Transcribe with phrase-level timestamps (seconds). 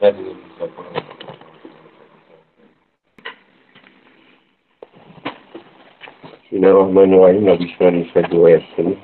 [0.00, 0.34] dari
[6.54, 7.42] Bismillahirrahmanirrahim.
[7.50, 8.98] Nabi Sallallahu Alaihi Wasallam.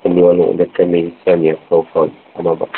[0.00, 2.10] Kedua lu udah kami insan yang kau-kau.
[2.34, 2.70] Amabak.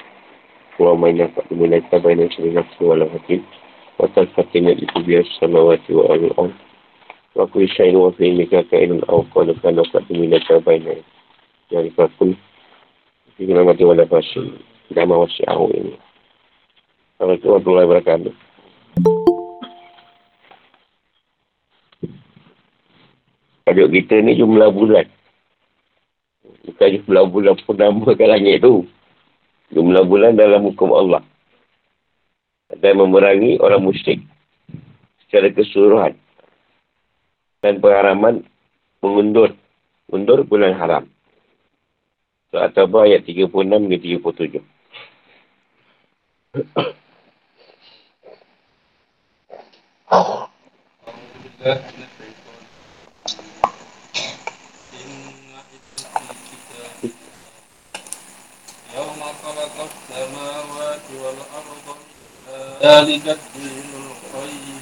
[0.76, 3.40] Wa ma nafaq min tabayna fi nafsi wa la hakim
[3.96, 6.56] wa talfatina li biya samawati wa al ard
[7.36, 10.96] wa kulli shay'in wa fi ilmika ka'inun aw qala kana qad min tabayna
[11.70, 12.34] yani fakul
[13.36, 14.40] fi namati wa la fashi
[14.96, 15.94] kama wasi'ahu ini
[17.22, 18.34] Assalamualaikum warahmatullahi wabarakatuh.
[23.62, 25.06] Tajuk kita ni jumlah bulan.
[26.66, 28.90] Bukan jumlah bulan purnama kat langit tu.
[29.70, 31.22] Jumlah bulan dalam hukum Allah.
[32.74, 34.18] Dan memerangi orang musyrik
[35.22, 36.18] secara keseluruhan.
[37.62, 38.42] Dan pengharaman
[38.98, 39.54] mengundur.
[40.10, 41.06] Mundur bulan haram.
[42.50, 44.58] Surah Tabah ayat 36 hingga 37
[50.11, 50.47] Oh.
[62.81, 64.81] ذلك الدين القيم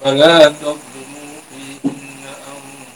[0.00, 2.92] فلا تظلموا فيهن أنفسكم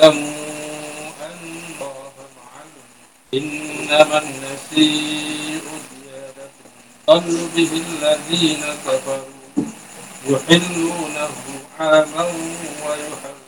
[0.00, 2.86] اعلموا أن الله معلم
[3.34, 5.75] إنما النسيء زيادة
[7.06, 9.42] ضل به الذين كفروا
[10.28, 11.30] يحلونه
[11.80, 12.24] عاما
[12.84, 13.42] ويحرمونه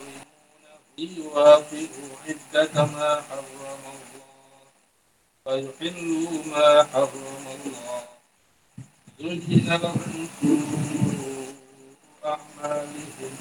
[0.97, 3.83] ليوافقوا عدة ما حرم
[5.45, 8.01] فيحلوا ما حرم الله
[9.19, 11.45] زين لهم سوء
[12.25, 13.33] أعمالهم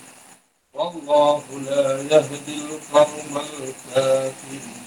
[0.75, 4.85] والله لا يهدي القوم الكافرين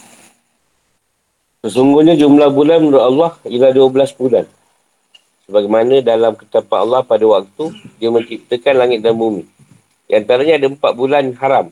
[1.65, 4.45] Sesungguhnya jumlah bulan menurut Allah ialah 12 bulan.
[5.46, 9.42] Sebagaimana dalam ketetapan Allah pada waktu dia menciptakan langit dan bumi.
[10.06, 11.66] Di antaranya ada empat bulan haram.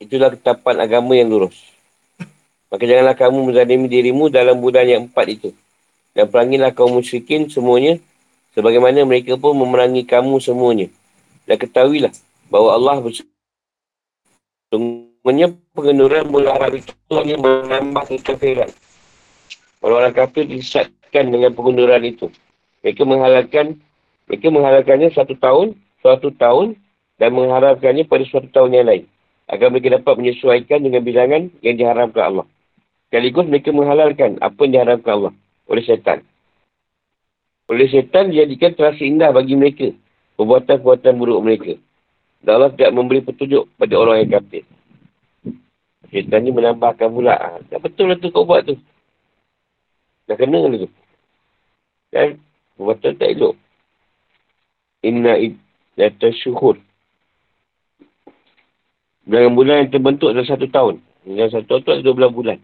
[0.00, 1.56] Itulah ketetapan agama yang lurus.
[2.70, 5.50] Maka janganlah kamu menzalimi dirimu dalam bulan yang empat itu.
[6.16, 7.98] Dan perangilah kaum musyrikin semuanya.
[8.56, 10.88] Sebagaimana mereka pun memerangi kamu semuanya.
[11.44, 12.14] Dan ketahuilah
[12.48, 12.96] bahawa Allah
[14.70, 18.70] Sungguhnya pengenduran bulan Arab itu hanya menambah kekafiran.
[19.82, 22.30] Orang-orang kafir disesatkan dengan pengunduran itu.
[22.86, 23.76] Mereka menghalalkan
[24.30, 25.74] mereka menghalalkannya satu tahun,
[26.06, 26.78] satu tahun
[27.18, 29.04] dan mengharapkannya pada suatu tahun yang lain.
[29.50, 32.46] Agar mereka dapat menyesuaikan dengan bilangan yang diharamkan Allah.
[33.10, 35.34] Sekaligus mereka menghalalkan apa yang diharapkan Allah
[35.66, 36.22] oleh syaitan.
[37.66, 39.90] Oleh syaitan dijadikan terasa indah bagi mereka.
[40.38, 41.72] Perbuatan-perbuatan buruk mereka.
[42.46, 44.62] Dan Allah tidak memberi petunjuk pada orang yang kafir.
[46.14, 47.34] Syaitan ni menambahkan pula.
[47.34, 48.78] Ah, tak betul lah tu kau buat tu.
[50.30, 50.99] Dah kena lah tu.
[52.10, 52.38] Dan
[52.74, 53.54] perbuatan tak elok.
[55.06, 56.76] Inna idata syuhur.
[59.30, 60.98] Dalam bulan yang terbentuk dalam satu tahun.
[61.22, 62.58] Dalam satu tahun tu ada 12 bulan.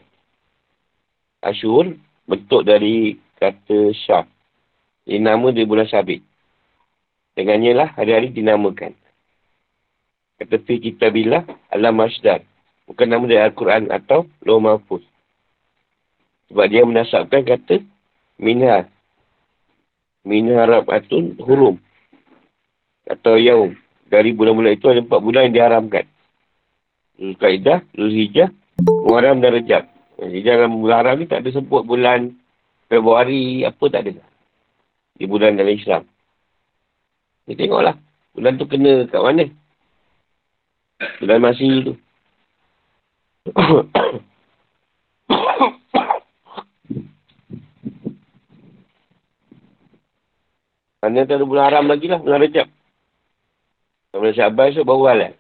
[1.47, 1.95] Ashur
[2.27, 4.27] bentuk dari kata Syah.
[5.07, 6.27] Ini nama dia bulan sabit.
[7.39, 8.97] Dengannya lah hari-hari dinamakan.
[10.43, 12.43] Kata fi kitabillah alam masdar.
[12.91, 15.07] Bukan nama dari Al-Quran atau Loh Mahfuz.
[16.51, 17.83] Sebab dia menasabkan kata
[18.43, 18.91] minha.
[20.27, 21.79] Minha atun hurum.
[23.07, 23.79] Atau yaum.
[24.11, 26.05] Dari bulan-bulan itu ada empat bulan yang diharamkan.
[27.17, 28.51] Zulkaidah, Zulhijjah,
[28.83, 29.87] Muharram dan Rejab.
[30.19, 32.35] Jadi dalam bulan haram ni tak ada sebut bulan
[32.91, 34.23] Februari apa tak ada.
[35.17, 36.03] Di bulan dalam Islam.
[37.47, 37.95] Ni tengoklah.
[38.35, 39.45] Bulan tu kena kat mana?
[41.23, 41.93] Bulan masih tu.
[51.07, 52.19] Mana tak ada bulan haram lagi lah.
[52.19, 52.67] Bulan Rejab.
[54.11, 55.33] Bulan Syaban tu baru halal.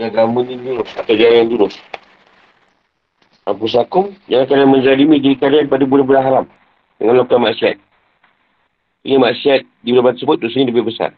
[0.00, 0.80] Yang kamu ni dulu.
[0.96, 1.68] Atau dia yang dulu.
[3.44, 6.44] Ampusakum, jangan kalian menzalimi diri kalian pada bulan-bulan haram.
[6.96, 7.76] Dengan lakukan maksiat.
[9.04, 11.12] Ini maksiat di bulan tersebut, dosa ini lebih besar.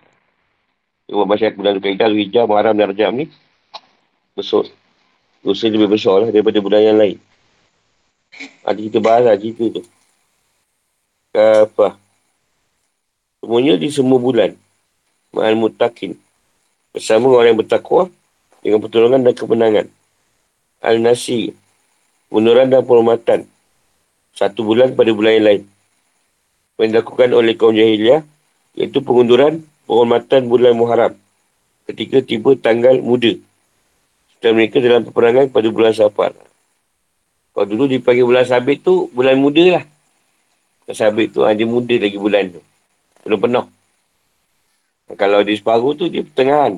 [1.06, 3.30] Kalau maksiat bulan Al-Qaeda, Al-Hijjah, Muharram dan Rajab ni,
[4.34, 4.66] besar.
[5.46, 7.22] Dosa lebih besar lah daripada bulan yang lain.
[8.66, 9.84] Ada kita bahas lah cerita tu.
[11.34, 11.98] Apa?
[13.42, 14.54] Semuanya di semua bulan.
[15.34, 16.14] Ma'al mutakin.
[16.94, 18.06] Bersama orang yang bertakwa,
[18.62, 19.86] dengan pertolongan dan kemenangan.
[20.78, 21.50] Al-Nasi,
[22.30, 23.50] munduran dan penghormatan.
[24.30, 25.62] Satu bulan pada bulan yang lain.
[26.78, 28.22] Yang dilakukan oleh kaum jahiliah,
[28.78, 31.18] iaitu pengunduran penghormatan bulan Muharram.
[31.90, 33.34] Ketika tiba tanggal muda.
[34.38, 36.30] serta mereka dalam peperangan pada bulan Safar.
[37.54, 39.84] Kalau dulu dipanggil bulan Sabit tu, bulan muda lah.
[40.84, 42.60] Bulan Sabit tu, ada muda lagi bulan tu.
[43.24, 43.66] Belum penuh.
[45.16, 46.76] Kalau di separuh tu, dia pertengahan.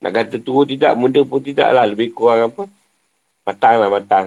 [0.00, 1.84] Nak kata tua tidak, muda pun tidak lah.
[1.84, 2.64] Lebih kurang apa?
[3.44, 4.26] Matang lah, matang.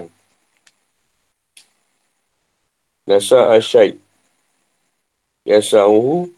[3.09, 3.97] Nasa asyait.
[5.49, 6.29] Yasa'uhu.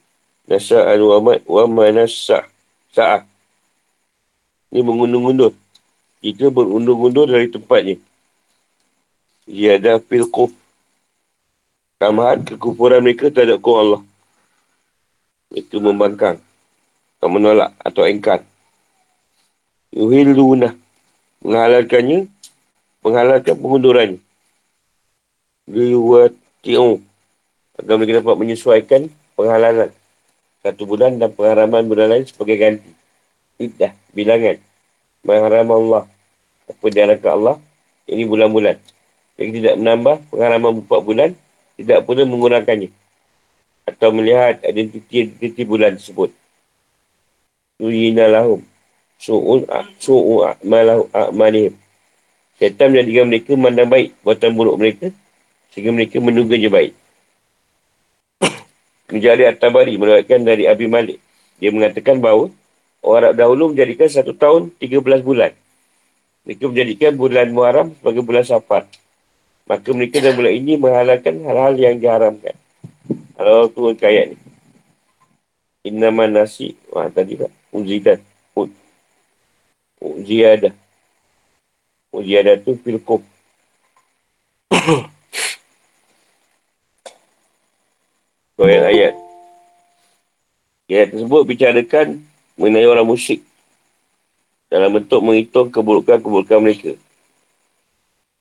[0.48, 1.44] Nasa al-wamad.
[1.44, 2.48] Wa manasa'
[2.96, 3.28] sa'ah.
[4.72, 5.52] Ini mengundur-undur.
[6.24, 8.00] Kita berundur-undur dari tempatnya.
[9.52, 10.61] Ia ada filquf.
[12.02, 14.02] Tambahan kekufuran mereka terhadap kau Allah.
[15.54, 16.42] Itu membangkang.
[17.22, 17.78] Atau menolak.
[17.78, 18.42] Atau engkar.
[19.94, 20.74] Yuhilluna.
[21.46, 22.26] Menghalalkannya.
[23.06, 24.18] Menghalalkan pengundurannya.
[25.70, 27.06] Liwati'u.
[27.78, 29.02] Agar mereka dapat menyesuaikan
[29.38, 29.94] penghalalan.
[30.66, 32.90] Satu bulan dan pengharaman bulan lain sebagai ganti
[33.62, 34.58] iddah, bilangan.
[35.22, 36.04] Mengharam Allah.
[36.66, 37.56] Apa diarahkan Allah.
[38.10, 38.82] Ini bulan-bulan.
[39.38, 41.30] Jadi tidak menambah pengharaman empat bulan.
[41.82, 42.90] Tidak pula menggunakannya.
[43.90, 46.30] Atau melihat identiti-identiti bulan tersebut.
[47.82, 48.62] Tuyina lahum.
[49.18, 49.66] Su'un
[49.98, 51.74] su'u a'malahu a'manihim.
[52.62, 55.08] Syaitan menjadikan mereka memandang baik buatan buruk mereka.
[55.74, 56.94] Sehingga mereka menduga je baik.
[59.14, 61.18] Menjadi At-Tabari menerangkan dari Abi Malik.
[61.58, 62.54] Dia mengatakan bahawa
[63.02, 65.52] Orang Arab dahulu menjadikan satu tahun 13 bulan.
[66.46, 68.86] Mereka menjadikan bulan Muharram sebagai bulan Safar.
[69.70, 72.56] Maka mereka dalam bulan ini menghalalkan hal-hal yang diharamkan.
[73.36, 74.38] Kalau tu ayat ni.
[75.88, 76.78] Innaman nasi.
[76.94, 77.52] Wah tadi tak.
[77.74, 78.22] Uzidat.
[80.02, 80.74] Uziadah.
[82.10, 83.22] Uziadah tu filkum.
[88.58, 89.14] Kau yang ayat.
[90.92, 92.20] Ayat tersebut bicarakan
[92.60, 93.46] mengenai orang musyrik
[94.68, 96.92] dalam bentuk menghitung keburukan-keburukan mereka.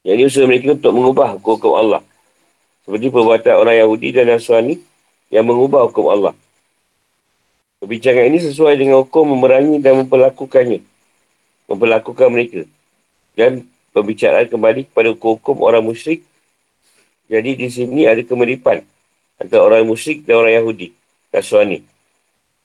[0.01, 2.03] Yang ini usaha mereka untuk mengubah hukum Allah.
[2.89, 4.81] Seperti perbuatan orang Yahudi dan Nasrani
[5.29, 6.33] yang mengubah hukum Allah.
[7.81, 10.81] Perbincangan ini sesuai dengan hukum memerangi dan memperlakukannya.
[11.69, 12.61] Memperlakukan mereka.
[13.37, 16.25] Dan pembicaraan kembali kepada hukum-hukum orang musyrik.
[17.31, 18.83] Jadi di sini ada kemiripan
[19.39, 20.93] antara orang musyrik dan orang Yahudi.
[21.31, 21.85] Nasrani.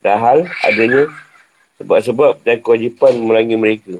[0.02, 1.12] Dan hal adanya
[1.80, 3.96] sebab-sebab dan kewajipan memerangi mereka.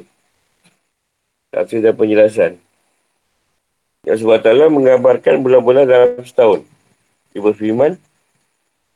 [1.52, 2.65] Tafsir dan penjelasan.
[4.06, 6.62] Yang sebab Allah mengabarkan bulan-bulan dalam setahun.
[7.34, 7.98] Dia berfirman,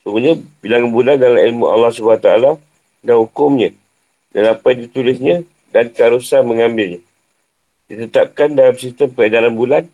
[0.05, 2.29] sebenarnya bilangan bulan dalam ilmu Allah SWT
[3.03, 3.73] dan hukumnya
[4.31, 5.35] dan apa yang ditulisnya
[5.73, 7.01] dan keharusan mengambilnya.
[7.89, 9.89] Ditetapkan dalam sistem peredaran bulan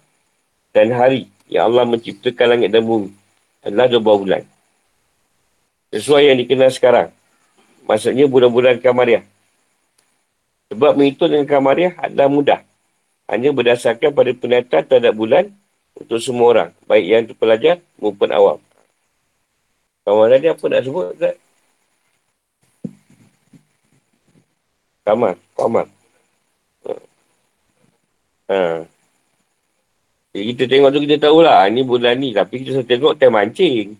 [0.75, 3.15] dan hari yang Allah menciptakan langit dan bumi
[3.63, 4.41] adalah 12 bulan.
[5.95, 7.07] Sesuai yang dikenal sekarang.
[7.87, 9.23] Maksudnya bulan-bulan Kamariah.
[10.73, 12.59] Sebab menghitung dengan Kamariah adalah mudah.
[13.25, 15.49] Hanya berdasarkan pada penyataan terhadap bulan
[15.97, 16.69] untuk semua orang.
[16.85, 18.59] Baik yang pelajar maupun awam.
[20.05, 21.17] Kamariah ni apa nak sebut?
[21.17, 21.35] Tak?
[25.01, 25.33] Kamar.
[25.57, 25.85] Kamar.
[28.45, 28.85] Ha.
[30.29, 31.65] Jadi kita tengok tu kita tahulah.
[31.65, 32.29] Ini bulan ni.
[32.37, 33.97] Tapi kita tengok time mancing.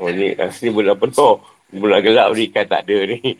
[0.00, 1.36] Oh ni asli bulan penuh.
[1.68, 3.36] Bulan gelap ni kan tak ada ni.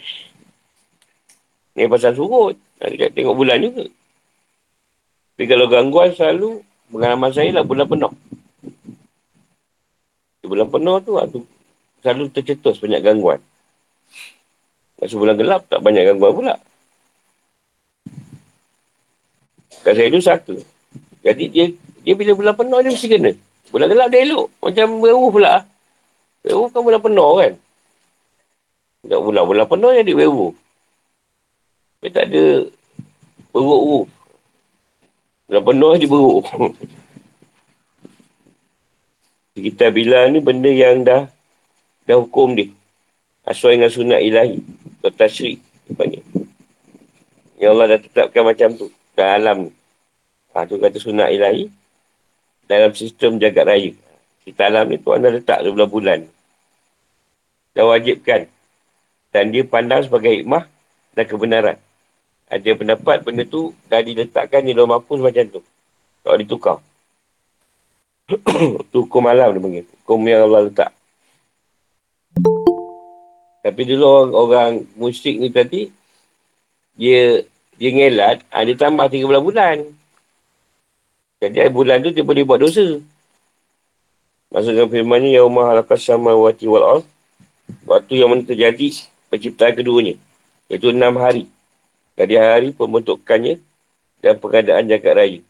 [1.73, 2.61] Ni pasal surut.
[2.85, 3.89] Tengok bulan juga.
[5.35, 6.63] Tapi kalau gangguan selalu,
[6.95, 8.13] pengalaman saya lah bulan penuh.
[10.39, 11.41] Di bulan penuh tu, tu
[12.07, 13.43] selalu tercetus banyak gangguan.
[15.03, 16.55] Masa bulan gelap, tak banyak gangguan pula.
[19.83, 20.55] Kat saya tu satu.
[21.27, 21.67] Jadi dia
[22.07, 23.33] dia bila bulan penuh dia mesti kena.
[23.75, 24.49] Bulan gelap dia elok.
[24.63, 25.67] Macam beruh pula.
[26.47, 27.53] Beruh kan bulan penuh kan.
[29.05, 30.57] Tak bulan-bulan penuh yang dia werewolf.
[32.01, 32.45] Dia tak ada
[33.53, 34.09] beruk-uruk.
[35.55, 36.45] Bulan penuh dia beruk.
[39.55, 41.31] Kita bilang ni benda yang dah
[42.11, 42.75] dah hukum dia.
[43.47, 44.59] Asal dengan sunat ilahi.
[44.99, 45.63] Atau tashrik.
[47.55, 48.91] Yang Allah dah tetapkan macam tu.
[49.15, 49.73] Dalam alam ni.
[50.59, 51.71] Ha, tu kata sunat ilahi.
[52.67, 53.95] Dalam sistem jagat raya.
[54.43, 56.27] Kita alam ni Tuhan dah letak 12 bulan.
[57.79, 58.51] Dah wajibkan
[59.31, 60.67] dan dia pandang sebagai hikmah
[61.15, 61.79] dan kebenaran.
[62.55, 65.61] Ada pendapat benda tu dah diletakkan di dalam mampus macam tu.
[66.23, 66.79] Kalau ditukar.
[68.95, 69.85] tu hukum alam dia panggil.
[69.91, 70.91] Hukum yang Allah letak.
[73.67, 75.91] Tapi dulu orang, orang musyrik ni tadi,
[76.95, 77.43] dia
[77.75, 79.77] dia ngelat, ha, dia tambah 13 bulan.
[81.43, 83.03] Jadi bulan tu dia boleh buat dosa.
[84.55, 87.03] Maksudnya firmannya, Ya Allah halakas sama wati wal
[87.89, 88.95] Waktu yang mana terjadi
[89.33, 90.15] penciptaan keduanya.
[90.71, 91.51] Iaitu enam hari.
[92.15, 93.59] Dari hari pembentukannya
[94.23, 95.41] dan pengadaan jagat raya.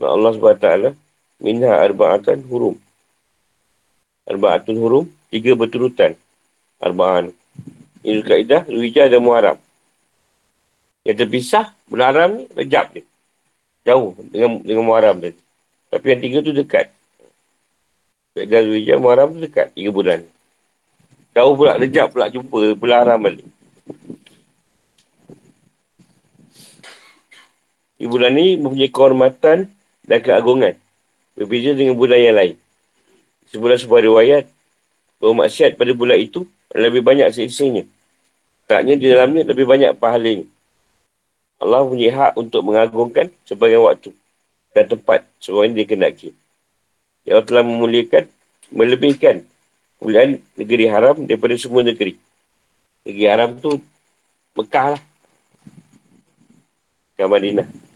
[0.00, 0.96] Allah SWT
[1.40, 2.76] minha arba'atan hurum.
[4.28, 6.14] Arba'atun hurum, tiga berturutan.
[6.80, 7.32] Arba'an.
[8.00, 9.58] Ini kaedah, Luijah dan Muharram.
[11.04, 13.04] Yang terpisah, bulan ni, rejab dia.
[13.84, 15.36] Jauh dengan dengan Muharram dia.
[15.92, 16.86] Tapi yang tiga tu dekat.
[18.36, 20.20] Kaedah Luijah, Muharram tu dekat, tiga bulan.
[21.36, 23.46] Jauh pula, rejab pula jumpa bulan balik.
[28.00, 29.68] Di bulan ni mempunyai kehormatan
[30.08, 30.72] dan keagungan.
[31.36, 32.54] Berbeza dengan bulan yang lain.
[33.52, 34.44] Sebulan sebuah riwayat,
[35.20, 37.84] bahawa maksiat pada bulan itu lebih banyak seksanya.
[38.64, 40.48] Taknya di dalamnya lebih banyak pahalanya.
[41.60, 44.16] Allah punya hak untuk mengagungkan sebagai waktu
[44.72, 46.32] dan tempat semua ini dikenaki.
[47.28, 48.24] Ya Allah telah memuliakan,
[48.72, 49.44] melebihkan
[50.00, 52.16] bulan negeri haram daripada semua negeri.
[53.04, 53.76] Negeri haram tu
[54.56, 55.02] Mekah lah.
[57.20, 57.89] Ke Madinah.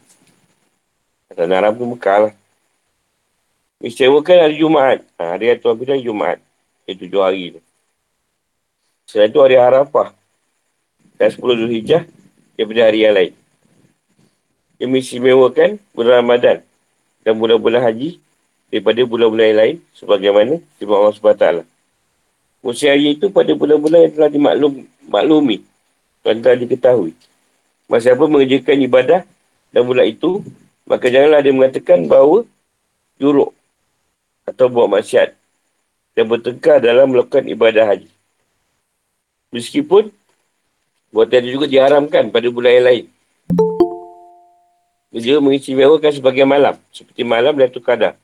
[1.35, 2.35] Tanah haram tu Mekah lah.
[3.83, 4.99] Istimewakan hari Jumaat.
[5.19, 6.39] Ha, hari Tuhan Bila Jumaat.
[6.87, 7.61] Itu tujuh hari tu.
[9.11, 10.15] Selain itu hari Arafah.
[11.19, 12.03] Dan 10 Zulhijjah
[12.55, 13.33] daripada hari yang lain.
[14.79, 16.57] Dia mengistimewakan bulan Ramadan
[17.23, 18.19] dan bulan-bulan haji
[18.69, 21.47] daripada bulan-bulan yang lain sebagaimana firman Allah SWT.
[22.65, 24.73] Musim hari itu pada bulan-bulan yang telah dimaklum,
[25.07, 25.63] maklumi
[26.27, 27.13] dan telah diketahui.
[27.87, 29.21] Masa apa mengerjakan ibadah
[29.71, 30.41] dan bulan itu,
[30.85, 32.45] maka janganlah dia mengatakan bahawa
[33.17, 33.57] juruk
[34.45, 35.33] atau buat maksiat
[36.15, 38.09] dan bertengkar dalam melakukan ibadah haji.
[39.51, 40.13] Meskipun
[41.15, 43.05] buat tadi juga diharamkan pada bulan yang lain.
[45.15, 46.75] Dia mengistimewakan sebagian malam.
[46.91, 48.19] Seperti malam dan Qadar.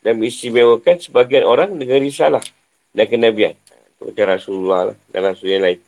[0.00, 2.40] Dan mengistimewakan sebagian orang dengan risalah
[2.96, 3.52] dan kenabian.
[4.00, 5.80] Macam Rasulullah lah, dan Rasul yang lain.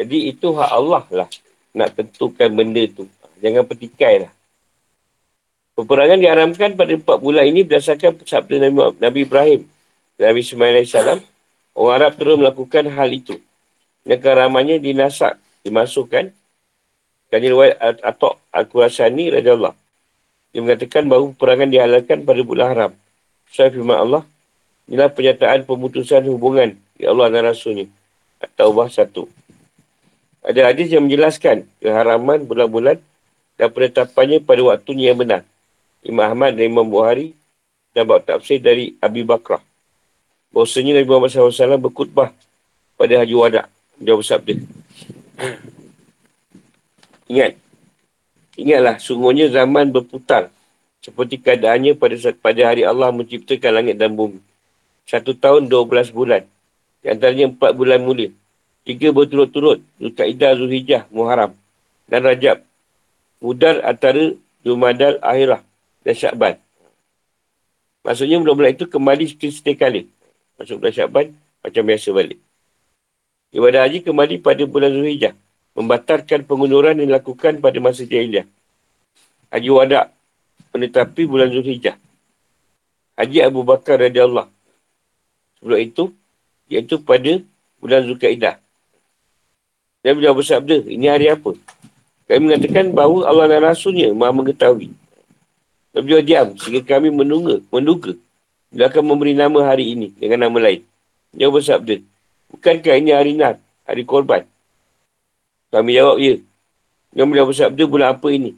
[0.00, 1.28] Jadi itu hak Allah lah.
[1.76, 3.04] Nak tentukan benda tu.
[3.44, 4.32] Jangan petikai lah.
[5.72, 9.60] Peperangan diharamkan pada empat bulan ini berdasarkan sabda Nabi, Nabi Ibrahim.
[10.20, 10.94] Nabi Ismail AS.
[11.72, 13.40] Orang Arab terus melakukan hal itu.
[14.04, 16.34] Dan keramannya dinasak, dimasukkan
[17.32, 19.72] Kali riwayat Atok Al-Qurasani Raja Allah.
[20.52, 22.92] Dia mengatakan bahawa perangan dihalalkan pada bulan haram.
[23.48, 24.22] Saya firman Allah.
[24.84, 27.88] Inilah pernyataan pemutusan hubungan di Allah dan Rasulnya.
[28.36, 29.16] At-Tawbah 1.
[30.44, 33.00] Ada hadis yang menjelaskan keharaman bulan-bulan
[33.56, 35.40] dan penetapannya pada waktunya yang benar.
[36.02, 37.38] Imam Ahmad dan Imam Buhari
[37.94, 39.62] dan bab tafsir dari Abi Bakrah.
[40.50, 42.34] Bahasanya Nabi Muhammad SAW berkutbah
[42.98, 43.66] pada Haji Wadak.
[44.02, 44.52] Dia bersabda.
[47.32, 47.56] Ingat.
[48.58, 50.50] Ingatlah, sungguhnya zaman berputar.
[51.02, 54.42] Seperti keadaannya pada pada hari Allah menciptakan langit dan bumi.
[55.08, 56.44] Satu tahun, dua belas bulan.
[57.00, 58.30] Di antaranya empat bulan mulia.
[58.82, 59.82] Tiga berturut-turut.
[59.98, 61.54] Zulkaidah, Zulhijjah, Muharram.
[62.06, 62.62] Dan Rajab.
[63.42, 65.62] Mudar antara Jumadal, Akhirah
[66.02, 66.54] dan Syakban.
[68.02, 70.10] Maksudnya bulan-bulan itu kembali setiap kali.
[70.58, 71.26] Masuk bulan Syakban,
[71.62, 72.38] macam biasa balik.
[73.52, 75.34] Ibadah haji kembali pada bulan Zulhijjah
[75.72, 78.44] membatalkan pengunduran yang dilakukan pada masa jahiliah.
[79.52, 80.12] Haji Wadak
[80.72, 81.96] menetapi bulan Zulhijjah.
[83.16, 84.48] Haji Abu Bakar Allah.
[85.60, 86.04] Sebelum itu,
[86.66, 87.38] iaitu pada
[87.78, 88.58] bulan Zulkaidah.
[90.02, 91.54] Dan beliau bersabda, ini hari apa?
[92.26, 94.90] Kami mengatakan bahawa Allah dan Rasulnya maha mengetahui.
[95.92, 98.16] Dan beliau diam sehingga kami menunggu, menduga.
[98.72, 100.80] Dia akan memberi nama hari ini dengan nama lain.
[101.36, 102.00] Dia bersabda,
[102.48, 104.48] bukankah ini hari Nar, hari korban?
[105.68, 106.40] Kami jawab, ya.
[107.12, 108.56] Yang beliau bersabda, bulan apa ini?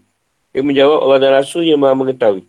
[0.55, 2.47] Kami menjawab, Allah dan Rasul yang maha mengetahui.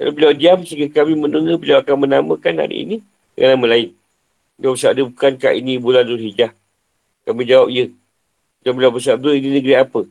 [0.00, 2.96] Lalu beliau diam sehingga kami mendengar beliau akan menamakan hari ini
[3.36, 3.92] dengan nama lain.
[4.56, 6.56] Dia bersabda, bukankah ini bulan Dhul Hijjah?
[7.28, 7.92] Kami jawab, ya.
[8.64, 10.08] Dan beliau bersabda, ini negeri apa?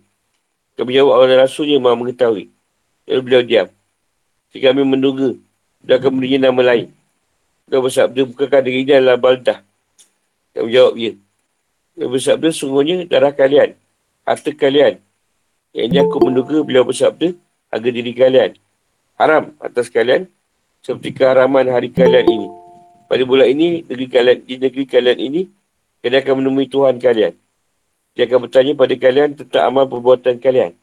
[0.77, 2.53] Kami jawab, Allah dan Rasul yang maha mengetahui.
[3.10, 3.67] Lalu beliau diam.
[4.53, 5.33] Sehingga kami mendengar
[5.81, 6.88] beliau akan memberi nama lain.
[7.65, 9.60] Dia bersabda, bukankah negeri ini adalah Baldah?
[10.53, 11.17] Kami jawab, ya.
[11.98, 13.74] Dia bersabda, sungguhnya darah kalian
[14.24, 15.00] harta kalian.
[15.75, 17.36] Yang ini aku menduga beliau bersabda,
[17.74, 18.51] harga diri kalian.
[19.19, 20.29] Haram atas kalian
[20.86, 22.48] seperti keharaman hari kalian ini.
[23.10, 25.41] Pada bulan ini, negeri kalian, di negeri kalian ini,
[26.01, 27.33] kalian akan menemui Tuhan kalian.
[28.13, 30.77] Dia akan bertanya pada kalian tentang amal perbuatan kalian.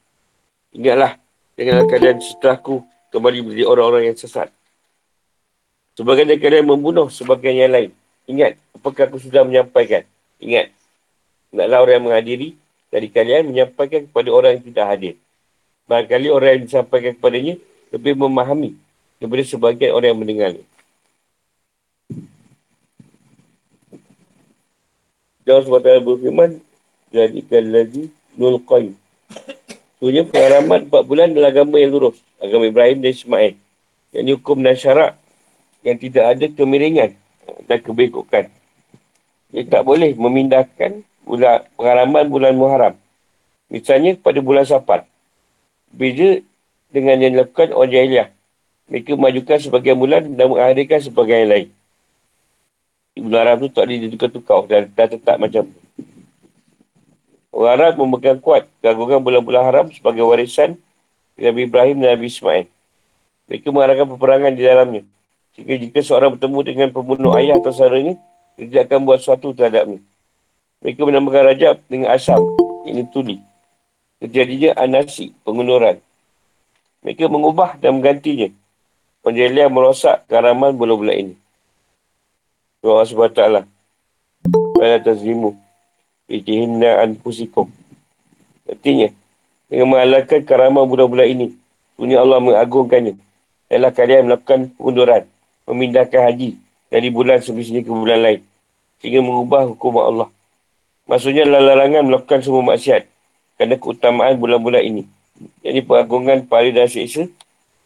[0.74, 1.18] Ingatlah,
[1.54, 4.48] janganlah kalian setelahku kembali menjadi orang-orang yang sesat.
[5.98, 7.90] Sebagian dari kalian membunuh sebagian yang lain.
[8.30, 10.06] Ingat, apakah aku sudah menyampaikan?
[10.38, 10.70] Ingat,
[11.50, 12.48] ingatlah orang yang menghadiri
[12.88, 15.14] dari kalian menyampaikan kepada orang yang tidak hadir.
[15.90, 17.54] Barangkali orang yang disampaikan kepadanya
[17.90, 18.78] lebih memahami
[19.18, 20.66] daripada sebagian orang yang mendengarnya.
[25.50, 26.50] Allah SWT berfirman,
[27.10, 28.06] Jadikan lagi
[28.38, 28.94] Nul Qayyim.
[30.00, 32.16] Sebenarnya pengalaman 4 bulan adalah agama yang lurus.
[32.40, 33.52] Agama Ibrahim dan Ismail.
[34.16, 35.12] Yang ini hukum dan syarak
[35.84, 37.10] yang tidak ada kemiringan
[37.68, 38.48] dan kebekukan.
[39.52, 42.94] Dia tak boleh memindahkan bulan, pengalaman bulan Muharram.
[43.68, 45.04] Misalnya pada bulan Safar.
[45.92, 46.40] Beza
[46.88, 48.28] dengan yang dilakukan orang jahiliah.
[48.88, 51.68] Mereka majukan sebagian bulan dan mengakhirkan sebagian yang lain.
[53.20, 55.80] Bulan Arab tu tak boleh ditukar-tukar dan dah tetap macam tu.
[57.60, 60.80] Orang Arab memegang kuat gangguan bulan-bulan haram sebagai warisan
[61.36, 62.64] Nabi Ibrahim dan Nabi Ismail.
[63.52, 65.02] Mereka mengarahkan peperangan di dalamnya.
[65.52, 68.16] Jika jika seorang bertemu dengan pembunuh ayah atau saudaranya,
[68.56, 70.00] dia akan buat sesuatu terhadapnya.
[70.80, 72.40] Mereka menamakan Rajab dengan asam.
[72.88, 73.36] Ini tuli.
[74.24, 76.00] Terjadinya anasi, pengunduran.
[77.04, 78.48] Mereka mengubah dan menggantinya.
[79.20, 81.34] Penjelian merosak karaman bulan-bulan ini.
[82.80, 83.68] Doa SWT.
[84.80, 85.60] Pada tazlimu.
[86.30, 87.66] Ijihina anfusikum.
[88.70, 89.10] Artinya,
[89.66, 91.46] dengan mengalahkan karaman bulan-bulan ini,
[91.98, 93.18] dunia Allah mengagungkannya.
[93.66, 95.22] Ialah kalian melakukan pengunduran,
[95.66, 98.40] memindahkan haji dari bulan sebesar ke bulan lain.
[99.02, 100.28] Sehingga mengubah hukum Allah.
[101.10, 103.10] Maksudnya adalah larangan melakukan semua maksiat.
[103.58, 105.02] Kerana keutamaan bulan-bulan ini.
[105.66, 107.26] Jadi pengagungan pahala dan siksa.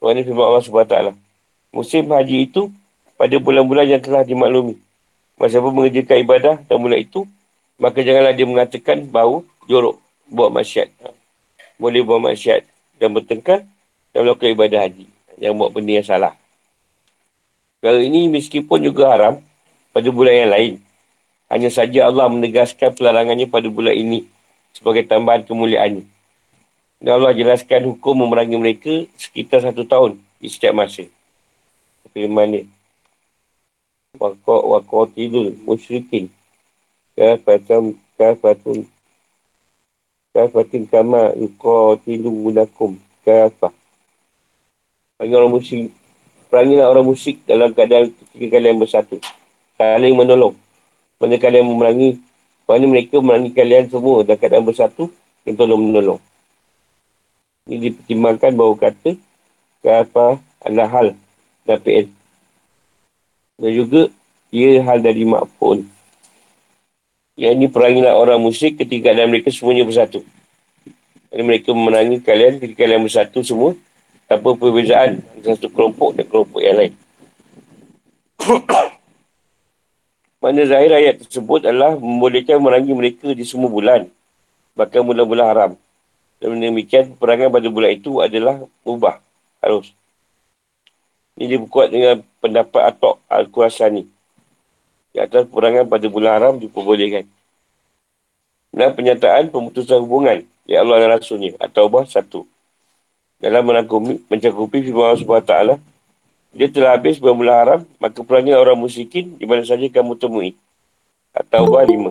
[0.00, 0.96] Tuhan firman Allah SWT.
[1.72, 2.68] Musim haji itu
[3.16, 4.76] pada bulan-bulan yang telah dimaklumi.
[5.40, 7.26] Masa pun mengerjakan ibadah dan bulan itu,
[7.78, 9.98] maka janganlah dia mengatakan bau jorok
[10.30, 10.94] buat maksiat.
[11.74, 12.62] Boleh buat maksiat
[13.02, 13.66] dan bertengkar
[14.14, 15.06] dan melakukan ibadah haji.
[15.34, 16.32] Yang buat benda yang salah.
[17.82, 19.42] Kalau ini meskipun juga haram
[19.90, 20.74] pada bulan yang lain.
[21.50, 24.24] Hanya saja Allah menegaskan pelarangannya pada bulan ini
[24.72, 26.06] sebagai tambahan kemuliaannya.
[27.04, 31.04] Dan Allah jelaskan hukum memerangi mereka sekitar satu tahun di setiap masa.
[32.14, 32.62] Firman ni.
[34.14, 36.30] Wakau tidur musyrikin
[37.14, 38.86] kafatam kafatun
[40.34, 42.98] kafatin kama yuqatilu lakum.
[43.22, 43.72] Kafah.
[45.16, 45.94] Bagi orang musyrik.
[46.50, 49.16] Perangilah orang musyrik dalam keadaan ketika kalian bersatu.
[49.78, 50.58] Saling menolong.
[51.22, 52.18] Mana kalian memerangi
[52.66, 55.08] mana mereka memerangi kalian semua dalam keadaan bersatu
[55.46, 56.20] yang tolong menolong.
[57.64, 59.16] Ini dipertimbangkan bahawa kata
[59.80, 61.06] kafah adalah hal
[61.64, 62.06] dan PL
[63.60, 64.02] dan juga
[64.50, 65.86] ia hal dari makfun
[67.34, 70.22] yang ini perangilah orang musyrik ketika dalam mereka semuanya bersatu.
[71.34, 73.74] Jadi mereka memenangi kalian ketika kalian bersatu semua
[74.30, 76.94] tanpa perbezaan satu kelompok dan kelompok yang lain.
[80.42, 84.06] Mana zahir ayat tersebut adalah membolehkan memerangi mereka di semua bulan.
[84.78, 85.72] Bahkan bulan-bulan haram.
[86.38, 89.18] Dan demikian perangan pada bulan itu adalah ubah.
[89.58, 89.90] Harus.
[91.34, 94.13] Ini dibuat dengan pendapat Atok Al-Qurasani
[95.14, 97.22] di atas perangan pada bulan haram diperbolehkan.
[98.74, 102.42] Dan penyataan pemutusan hubungan ya Allah dan Rasulnya atau bah satu.
[103.38, 105.54] Dalam menangkumi, mencakupi firman Allah SWT,
[106.50, 110.58] dia telah habis bulan haram, maka perangai orang musyrikin di mana saja kamu temui.
[111.30, 112.10] Atau bah lima.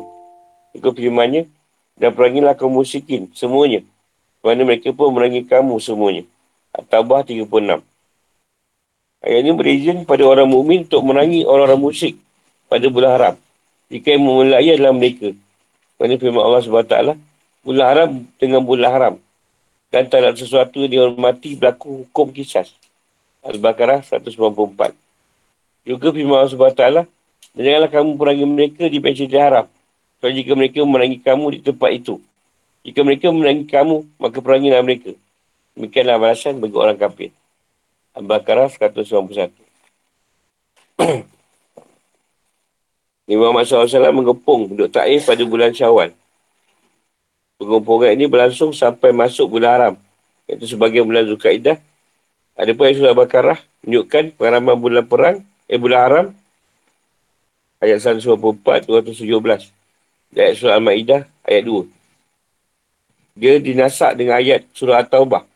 [0.72, 1.52] Itu firmannya,
[2.00, 3.84] dan perangilah kaum musyrikin, semuanya.
[4.40, 6.24] Kerana mereka pun merangi kamu semuanya.
[6.72, 7.84] Atau bah 36.
[9.24, 12.20] Ayat ini berizin pada orang mukmin untuk merangi orang-orang musyrik
[12.74, 13.36] pada bulan haram.
[13.94, 15.30] Jika yang memulai adalah mereka.
[16.02, 16.98] Kerana firman Allah SWT,
[17.62, 18.10] bulan haram
[18.42, 19.16] dengan bulan haram.
[19.94, 22.66] Dan tak ada sesuatu yang dihormati berlaku hukum kisah.
[23.46, 24.98] Al-Baqarah 194.
[25.86, 27.06] Juga firman Allah SWT,
[27.54, 29.70] janganlah kamu perangi mereka di Masjidil Haram.
[30.18, 32.18] Kalau jika mereka memerangi kamu di tempat itu.
[32.82, 35.14] Jika mereka memerangi kamu, maka perangilah mereka.
[35.78, 37.30] Demikianlah balasan bagi orang kafir.
[38.18, 39.54] Al-Baqarah 191.
[43.24, 46.12] Nabi Muhammad SAW mengepung duduk ta'if pada bulan syawal.
[47.56, 49.94] Pengempungan ini berlangsung sampai masuk bulan haram.
[50.44, 51.80] Iaitu sebagai bulan Zulkaidah.
[52.60, 55.36] Ada pun surah Al-Baqarah menunjukkan pengalaman bulan perang,
[55.72, 56.26] eh bulan haram.
[57.80, 59.72] Ayat 124, 217.
[60.36, 61.88] Ayat surah Al-Ma'idah, ayat 2.
[63.40, 65.48] Dia dinasak dengan ayat surah At-Taubah.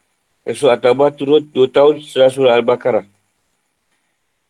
[0.47, 3.05] Surah At-Taubah turut 2 tahun setelah surah Al-Baqarah.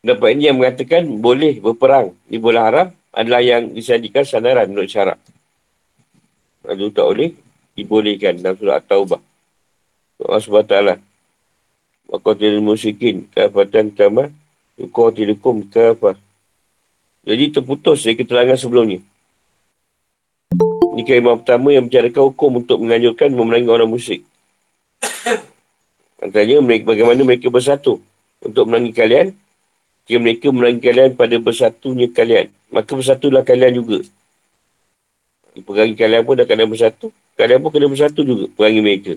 [0.05, 5.19] Dapat ini yang mengatakan boleh berperang di bulan haram adalah yang disediakan sandaran menurut syarak.
[6.67, 7.31] Lalu tak boleh
[7.77, 9.21] dibolehkan dalam surah At-Taubah.
[10.17, 10.75] Allah SWT.
[12.07, 14.31] Waqatil musyikin kafatan kama
[14.79, 16.15] yuqatilukum kafah.
[17.27, 19.03] Jadi terputus dari keterangan sebelumnya.
[20.97, 24.25] Ini kalimah pertama yang mencarakan hukum untuk menganjurkan memerangi orang musyrik.
[26.17, 28.01] Antaranya mereka, bagaimana mereka bersatu
[28.41, 29.27] untuk memerangi kalian
[30.09, 32.47] jika mereka memerangi kalian pada bersatunya kalian.
[32.67, 34.03] Maka bersatulah kalian juga.
[35.55, 37.09] Diperangi kalian pun dah kalian bersatu.
[37.37, 39.13] kalian pun kena bersatu juga perangi mereka.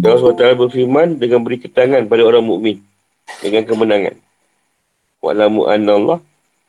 [0.00, 2.80] Allah SWT berfirman dengan beri ketangan pada orang mukmin
[3.44, 4.16] dengan kemenangan.
[5.20, 6.18] Wa'lamu anna Allah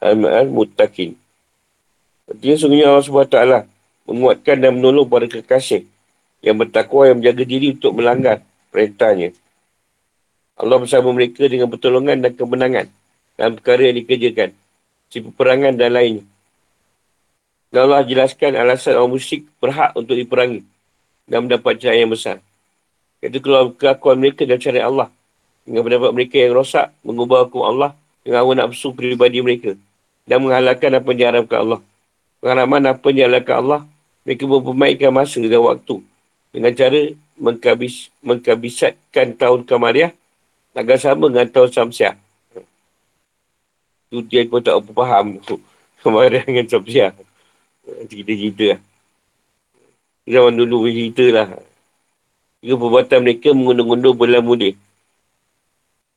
[0.04, 1.16] al-ma'al muttaqin.
[2.28, 3.38] Artinya sungguhnya Allah SWT
[4.08, 5.88] menguatkan dan menolong para kekasih
[6.44, 9.32] yang bertakwa yang menjaga diri untuk melanggar perintahnya.
[10.60, 12.88] Allah bersama mereka dengan pertolongan dan kemenangan
[13.38, 14.54] dalam perkara yang dikerjakan.
[15.10, 16.26] Si peperangan dan lainnya.
[17.74, 20.62] Dan Allah jelaskan alasan orang musyrik berhak untuk diperangi
[21.26, 22.38] dan mendapat cahaya yang besar.
[23.24, 25.10] Iaitu keluar keakuan mereka dan cari Allah.
[25.64, 29.74] Dengan pendapat mereka yang rosak, mengubah hukum Allah dengan awal nafsu pribadi mereka.
[30.28, 31.80] Dan menghalalkan apa yang diharapkan Allah.
[32.44, 33.82] Pengharaman apa yang diharapkan Allah,
[34.28, 35.96] mereka memperbaikkan masa dan waktu.
[36.54, 37.02] Dengan cara
[37.40, 40.14] mengkabis, mengkabisatkan tahun Kamariah
[40.78, 42.16] agar sama dengan tahun Samsiah.
[44.14, 45.42] Itu dia pun tak apa faham.
[46.06, 47.18] Kamariah dengan Samsiah.
[47.82, 48.80] Cerita-cerita lah.
[50.30, 51.48] Zaman dulu cerita lah.
[52.62, 54.78] Jika perbuatan mereka mengundur-undur bulan mudik.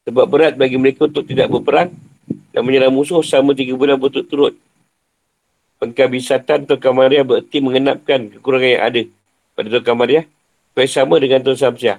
[0.05, 1.89] Sebab berat bagi mereka untuk tidak berperang
[2.53, 4.53] dan menyerang musuh selama tiga bulan berturut-turut.
[5.81, 9.03] Pengkabisatan Tuan Kamariah berarti mengenapkan kekurangan yang ada
[9.57, 10.25] pada Tuan Kamariah
[10.71, 11.99] supaya sama dengan Tuan Samsiah.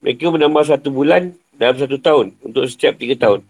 [0.00, 3.44] Mereka menambah satu bulan dalam satu tahun untuk setiap tiga tahun.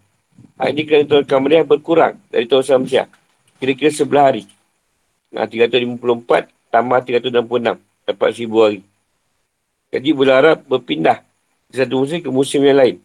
[0.57, 3.05] Hal ini kerana Tuan Kamariah berkurang dari Tuan Samsiah.
[3.61, 4.43] Kira-kira sebelah hari.
[5.29, 7.77] Nah, 354 tambah 366.
[8.07, 8.81] Dapat seribu hari.
[9.93, 11.21] Jadi bulan Arab berpindah
[11.69, 12.95] dari satu musim ke musim yang lain.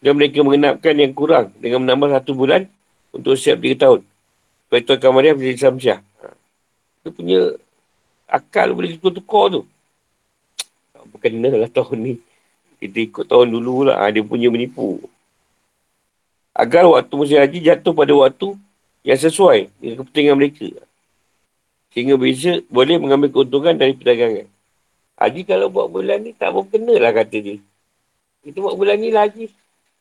[0.00, 2.68] Dan mereka mengenapkan yang kurang dengan menambah satu bulan
[3.12, 4.00] untuk siap tiga tahun.
[4.68, 5.98] Supaya Tuan Kamariah menjadi Samsyah.
[7.00, 7.40] Dia punya
[8.28, 9.60] akal boleh tukar-tukar tu.
[11.10, 12.14] Bukan lah tahun ni.
[12.80, 14.04] Kita ikut tahun dulu lah.
[14.12, 15.00] Dia punya menipu.
[16.60, 18.52] Agar waktu musim haji jatuh pada waktu
[19.00, 20.68] yang sesuai dengan kepentingan mereka.
[21.96, 24.44] Sehingga bisa boleh mengambil keuntungan dari perdagangan.
[25.16, 27.56] Haji kalau buat bulan ni tak berkena lah kata dia.
[28.44, 29.48] Kita buat bulan ni lagi.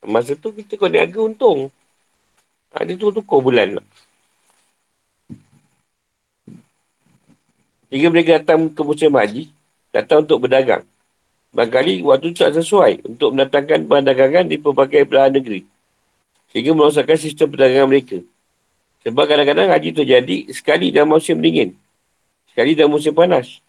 [0.04, 1.72] Masa tu kita kau niaga untung.
[2.76, 3.86] Ha, dia tukar bulan lah.
[7.90, 9.48] Jika mereka datang ke musim haji,
[9.96, 10.84] datang untuk berdagang.
[11.56, 15.79] Barangkali waktu tu tak sesuai untuk mendatangkan perdagangan di pelbagai belahan negeri.
[16.50, 18.18] Sehingga merosakkan sistem perdagangan mereka.
[19.06, 21.78] Sebab kadang-kadang haji terjadi sekali dalam musim dingin.
[22.52, 23.62] Sekali dalam musim panas.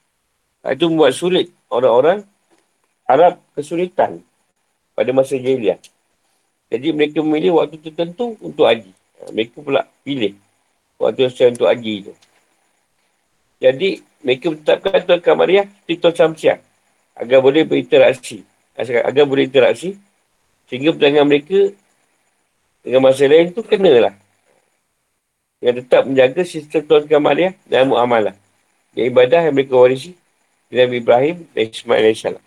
[0.65, 2.25] Itu membuat sulit orang-orang
[3.07, 4.21] Arab kesulitan
[4.97, 5.79] pada masa jahiliah.
[6.71, 8.93] Jadi mereka memilih waktu tertentu untuk haji.
[9.33, 10.39] Mereka pula pilih
[10.97, 12.13] waktu yang untuk haji itu.
[13.61, 16.59] Jadi mereka menetapkan Tuan Kamariah di Tuan Samsiah
[17.17, 18.45] agar boleh berinteraksi.
[18.81, 19.99] Agar boleh interaksi
[20.71, 21.75] sehingga perdagangan mereka
[22.81, 24.17] dengan masa lain tu kenalah.
[25.61, 28.33] Yang tetap menjaga sistem Tuan Kamariah dan muamalah.
[28.97, 30.17] Yang ibadah yang mereka warisi
[30.73, 32.41] Nabi Ibrahim dan Ismail AS.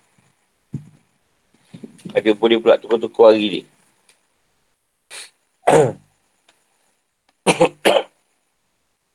[2.14, 3.62] Ada pun dia pula tukar-tukar hari ni.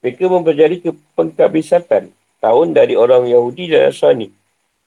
[0.02, 4.30] Mereka mempelajari ke pengkabisatan tahun dari orang Yahudi dan Nasrani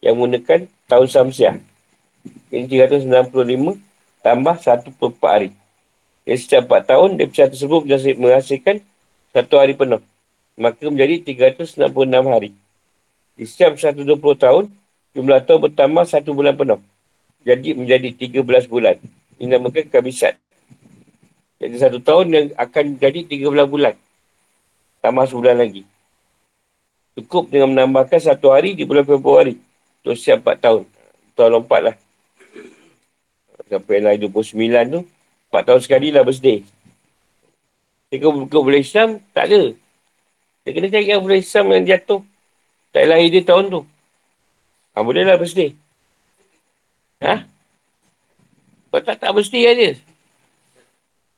[0.02, 1.60] yang menggunakan tahun Samsiah.
[2.50, 3.78] Ini 395
[4.24, 5.50] tambah 1 per 4 hari.
[6.22, 7.82] Jadi setiap 4 tahun, dia tersebut
[8.18, 8.86] menghasilkan
[9.34, 10.02] satu hari penuh.
[10.60, 11.82] Maka menjadi 366
[12.30, 12.54] hari.
[13.34, 14.70] Di setiap 120 tahun,
[15.18, 16.78] jumlah tahun bertambah satu bulan penuh.
[17.42, 19.02] Jadi menjadi 13 bulan.
[19.42, 20.38] Ini namakan kabisat.
[21.58, 23.98] Jadi satu tahun yang akan jadi 13 bulan.
[25.02, 25.82] Tambah sebulan lagi.
[27.18, 29.58] Cukup dengan menambahkan satu hari di bulan Februari.
[30.06, 30.84] Untuk setiap 4 tahun.
[31.34, 31.96] Tahun lompat lah.
[33.66, 34.54] Sampai lah 29
[34.94, 35.02] tu.
[35.52, 36.64] 4 tahun sekali lah birthday.
[38.12, 39.76] Jika buka bulan Islam, tak ada.
[40.64, 42.22] Dia kena cari bulan Islam yang jatuh
[42.92, 43.82] tak lahir dia tahun tu.
[44.92, 45.72] Ha, boleh lah birthday.
[47.24, 47.48] Ha?
[48.92, 49.92] Kau tak tak birthday kan dia?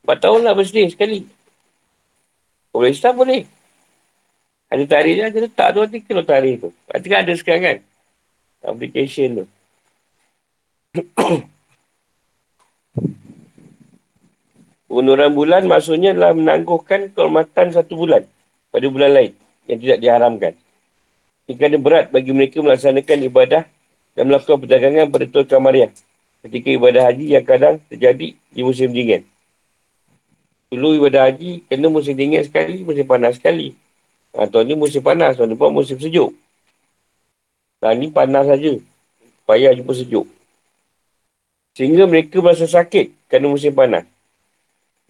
[0.02, 1.30] Empat tahun lah birthday sekali.
[2.74, 3.42] Kau boleh Islam boleh.
[4.74, 6.70] Ada tarikh dia, dia letak tu nanti kalau tarikh tu.
[6.90, 7.78] Nanti kan ada sekarang kan?
[8.66, 9.46] Application tu.
[14.94, 18.30] Pengunduran bulan maksudnya adalah menangguhkan kehormatan satu bulan
[18.70, 19.34] pada bulan lain
[19.66, 20.54] yang tidak diharamkan.
[21.50, 23.66] Kerana berat bagi mereka melaksanakan ibadah
[24.14, 25.90] dan melakukan perdagangan pada Tuan Kamariah.
[26.46, 29.26] Ketika ibadah haji yang kadang terjadi di musim dingin.
[30.70, 33.74] Dulu ibadah haji kena musim dingin sekali, musim panas sekali.
[34.38, 36.38] Ha, tahun ni musim panas, tahun depan musim sejuk.
[37.82, 38.78] Tahun ni panas saja.
[39.50, 40.30] Payah jumpa sejuk.
[41.74, 44.13] Sehingga mereka merasa sakit kerana musim panas.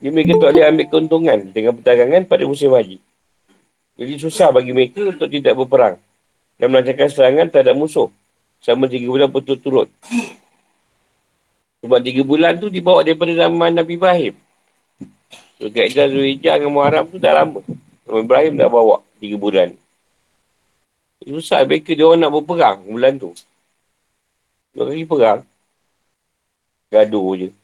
[0.04, 3.00] Jadi mereka tak boleh ambil keuntungan dengan perdagangan pada musim haji.
[3.96, 5.96] Jadi susah bagi mereka untuk tidak berperang.
[6.60, 8.12] Dan melancarkan serangan terhadap musuh.
[8.60, 9.88] Selama tiga bulan berturut-turut.
[11.80, 14.36] Sebab tiga bulan tu dibawa daripada zaman Nabi Ibrahim.
[15.56, 17.64] So, Kaedah Zuhijjah dengan Muharram tu dah lama.
[18.04, 19.72] Nabi Ibrahim dah bawa tiga bulan.
[21.24, 23.32] Susah mereka dia orang nak berperang bulan tu.
[24.76, 25.48] Dua kali perang.
[26.92, 27.63] Gaduh je.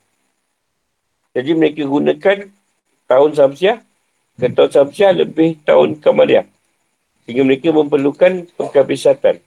[1.34, 2.38] Jadi mereka gunakan
[3.06, 3.78] tahun Samsiah.
[4.40, 6.48] Ke tahun Samsiah lebih tahun Kamariah.
[7.26, 9.44] Sehingga mereka memerlukan pengkabisatan.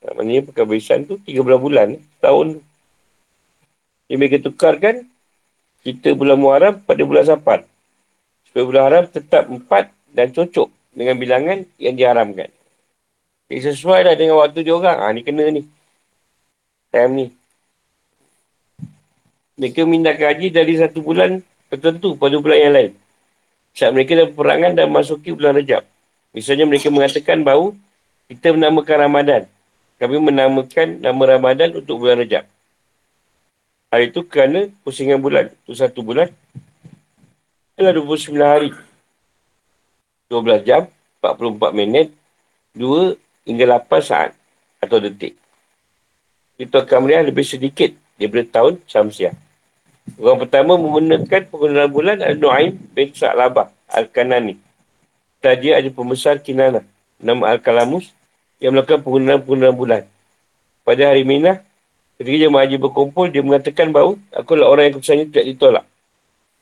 [0.00, 2.00] Maksudnya pengkabisan tu 13 bulan.
[2.24, 2.60] Tahun.
[4.08, 5.04] Jadi mereka tukarkan
[5.84, 7.64] kita bulan Muharram pada bulan Safar.
[8.48, 12.50] Supaya bulan Haram tetap empat dan cocok dengan bilangan yang diharamkan.
[13.50, 14.98] Jadi sesuai lah dengan waktu dia orang.
[14.98, 15.62] Ha, ni kena ni.
[16.90, 17.26] Time ni.
[19.60, 22.92] Mereka memindahkan haji dari satu bulan tertentu pada bulan yang lain.
[23.76, 25.84] Saat mereka dalam perangan dan masuki bulan Rejab.
[26.32, 27.76] Misalnya mereka mengatakan bahawa
[28.32, 29.42] kita menamakan Ramadan.
[30.00, 32.48] Kami menamakan nama Ramadan untuk bulan Rejab.
[33.92, 35.52] Hari itu kerana pusingan bulan.
[35.52, 36.32] Itu satu bulan.
[37.76, 38.72] Adalah 29 hari.
[40.32, 40.88] 12 jam,
[41.20, 42.08] 44 minit,
[42.72, 44.30] 2 hingga 8 saat
[44.80, 45.36] atau detik.
[46.56, 49.49] Itu akan lebih sedikit daripada tahun Samsiah.
[50.16, 54.56] Orang pertama menggunakan penggunaan bulan Al-Nu'aim bin Sa'labah Al-Kanani.
[55.38, 56.82] Tadi ada pembesar Kinana.
[57.20, 58.10] Nama Al-Kalamus
[58.58, 60.02] yang melakukan penggunaan-penggunaan bulan.
[60.84, 61.60] Pada hari Minah,
[62.16, 65.84] ketika jemaah haji berkumpul, dia mengatakan bahawa aku adalah orang yang keputusannya tidak ditolak.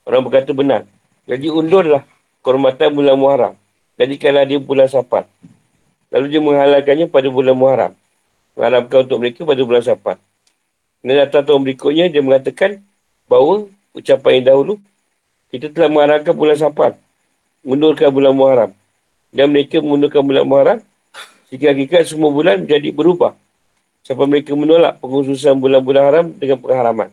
[0.02, 0.82] Orang berkata benar.
[1.28, 2.02] Jadi undurlah
[2.42, 3.54] kehormatan bulan Muharram.
[3.98, 5.28] Jadikanlah dia bulan Safar.
[6.08, 7.92] Lalu dia menghalalkannya pada bulan Muharram.
[8.56, 10.16] Mengharamkan untuk mereka pada bulan Safar.
[11.04, 12.82] Dan datang tahun berikutnya, dia mengatakan
[13.28, 14.74] bahawa ucapan yang dahulu,
[15.52, 16.92] kita telah mengharamkan bulan Safar.
[17.62, 18.72] Mundurkan bulan Muharram.
[19.28, 20.78] Dan mereka mengundurkan bulan Muharram.
[21.52, 23.36] Jika hakikat semua bulan menjadi berubah.
[24.04, 27.12] Sampai mereka menolak penghususan bulan-bulan haram dengan pengharaman.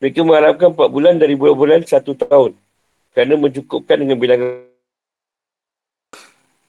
[0.00, 2.56] Mereka mengharapkan 4 bulan dari bulan-bulan satu tahun.
[3.12, 4.64] Kerana mencukupkan dengan bilangan.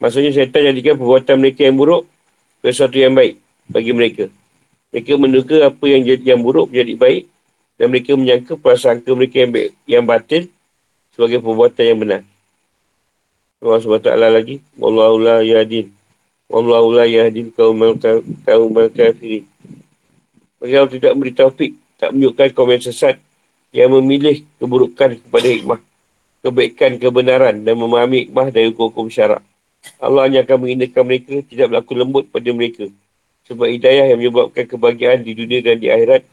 [0.03, 2.03] Maksudnya syaitan jadikan perbuatan mereka yang buruk
[2.59, 3.39] sesuatu yang baik
[3.71, 4.27] bagi mereka.
[4.91, 7.23] Mereka menduga apa yang jadi yang buruk menjadi baik
[7.77, 9.51] dan mereka menyangka prasangka mereka yang
[9.89, 10.49] yang batin
[11.13, 12.21] sebagai perbuatan yang benar.
[13.63, 14.55] Allah SWT lagi.
[14.75, 15.87] Wallahu la yahdin.
[16.51, 17.95] Wallahu la yahdin kaumal
[18.91, 19.47] kafirin.
[20.59, 23.15] Bagi Allah tidak memberi taufik, tak menunjukkan kaum yang sesat
[23.73, 25.79] yang memilih keburukan kepada hikmah,
[26.45, 29.43] kebaikan, kebenaran dan memahami hikmah dari hukum-hukum syarak.
[29.99, 32.87] Allah hanya akan mengindakan mereka, tidak berlaku lembut pada mereka.
[33.43, 36.23] Sebab hidayah yang menyebabkan kebahagiaan di dunia dan di akhirat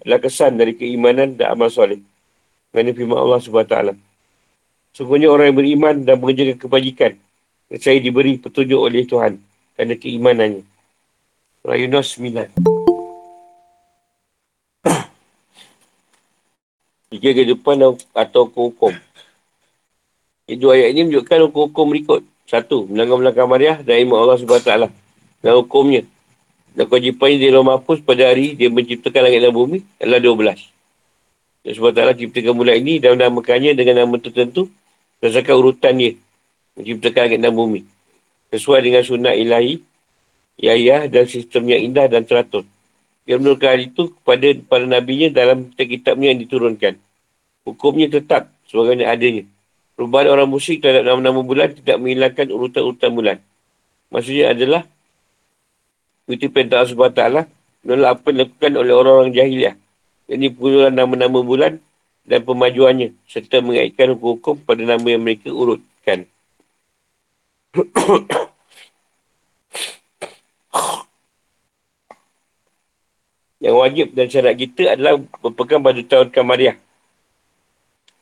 [0.00, 2.00] adalah kesan dari keimanan dan amal soleh.
[2.72, 3.76] Kerana firman Allah SWT.
[4.96, 7.12] Sungguhnya orang yang beriman dan mengerjakan kebajikan.
[7.78, 9.38] Saya diberi petunjuk oleh Tuhan.
[9.76, 10.64] Kerana keimanannya.
[11.60, 12.56] Surah Yunus 9.
[17.10, 17.76] Tiga kehidupan
[18.14, 18.94] atau hukum.
[20.50, 22.22] Dua ayat ini menunjukkan hukum-hukum berikut.
[22.50, 24.90] Satu, melanggar-melanggar Mariah dan iman Allah SWT.
[25.42, 26.02] Dan hukumnya.
[26.70, 31.66] Dan kewajipannya di dalam hapus pada hari dia menciptakan langit dan bumi adalah 12.
[31.66, 34.70] Dan sebab taklah ciptakan bulan ini dan menamakannya dengan nama tertentu
[35.18, 36.12] berdasarkan urutan dia
[36.78, 37.80] menciptakan langit dan bumi.
[38.50, 39.82] Sesuai dengan sunnah ilahi,
[40.58, 42.66] yahya dan sistem yang indah dan teratur.
[43.28, 46.94] Dia menurunkan hal itu kepada para nabinya dalam kitab-kitabnya yang diturunkan.
[47.68, 49.44] Hukumnya tetap sebagainya adanya.
[49.94, 53.36] Perubahan orang musyrik terhadap nama-nama bulan tidak menghilangkan urutan-urutan bulan.
[54.08, 54.82] Maksudnya adalah
[56.30, 57.50] Mesti perintah SWT
[57.82, 59.74] menolak apa yang dilakukan oleh orang-orang jahiliah.
[60.30, 61.82] Ini penggunaan nama-nama bulan
[62.22, 66.30] dan pemajuannya serta mengaitkan hukum-hukum pada nama yang mereka urutkan.
[73.58, 76.78] yang wajib dan syarat kita adalah berpegang pada tahun Kamariah.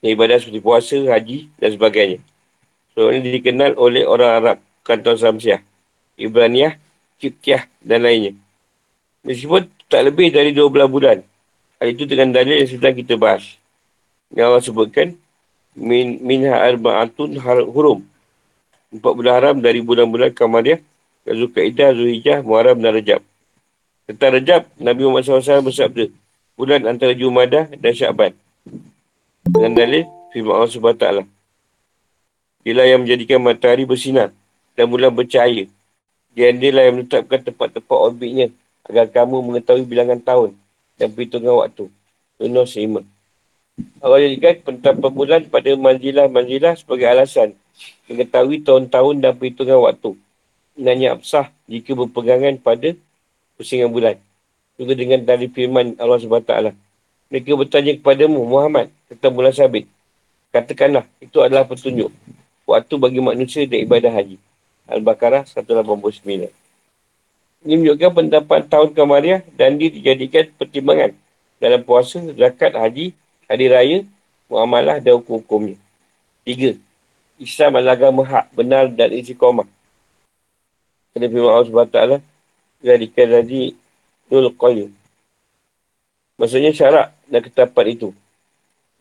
[0.01, 2.25] Ibadah seperti puasa, haji dan sebagainya.
[2.97, 5.61] So, ini dikenal oleh orang Arab, kantor Samsiah.
[6.17, 6.81] Ibraniah,
[7.19, 8.33] Kiptiah dan lainnya.
[9.27, 11.19] Meskipun tak lebih dari 12 bulan.
[11.79, 13.59] Hal itu dengan dalil yang sedang kita bahas.
[14.31, 15.09] Yang Allah sebutkan,
[15.75, 17.39] min, minha arba'atun
[17.71, 18.07] hurum.
[18.89, 20.81] Empat bulan haram dari bulan-bulan Kamariah,
[21.29, 23.21] Zulkaidah, Zulhijjah, Muharram dan Rejab.
[24.09, 26.09] Tentang Rejab, Nabi Muhammad SAW bersabda,
[26.57, 28.33] bulan antara Jumadah dan Syakban.
[29.45, 31.07] Dengan dalil, firman Allah SWT.
[32.65, 34.33] Dia yang menjadikan matahari bersinar
[34.77, 35.69] dan bulan bercahaya
[36.39, 38.55] dia lah yang menetapkan tempat-tempat orbitnya
[38.87, 40.55] agar kamu mengetahui bilangan tahun
[40.95, 41.91] dan perhitungan waktu.
[42.39, 43.03] Yunus 5.
[43.99, 47.55] Allah jadikan penetapan bulan pada manzilah-manzilah sebagai alasan
[48.07, 50.15] mengetahui tahun-tahun dan perhitungan waktu.
[50.79, 52.95] Nanya absah jika berpegangan pada
[53.59, 54.19] pusingan bulan.
[54.79, 56.55] Juga dengan dari firman Allah SWT.
[57.29, 59.91] Mereka bertanya kepadamu, Muhammad, tentang bulan sabit.
[60.55, 62.09] Katakanlah, itu adalah petunjuk.
[62.65, 64.39] Waktu bagi manusia dan ibadah haji.
[64.89, 66.49] Al-Baqarah 189.
[67.63, 71.13] Ini menunjukkan pendapat tahun Kamariah dan dia dijadikan pertimbangan
[71.61, 73.13] dalam puasa, zakat, haji,
[73.45, 73.99] hari raya,
[74.49, 75.77] muamalah dan hukum-hukumnya.
[76.47, 76.79] Tiga,
[77.37, 79.69] Islam adalah agama hak, benar dan isi komah.
[81.13, 82.01] Kena firman Allah SWT,
[82.81, 83.77] jadikan tadi
[84.33, 84.91] Nul Qayyum.
[86.39, 88.09] Maksudnya syarat dan ketapan itu.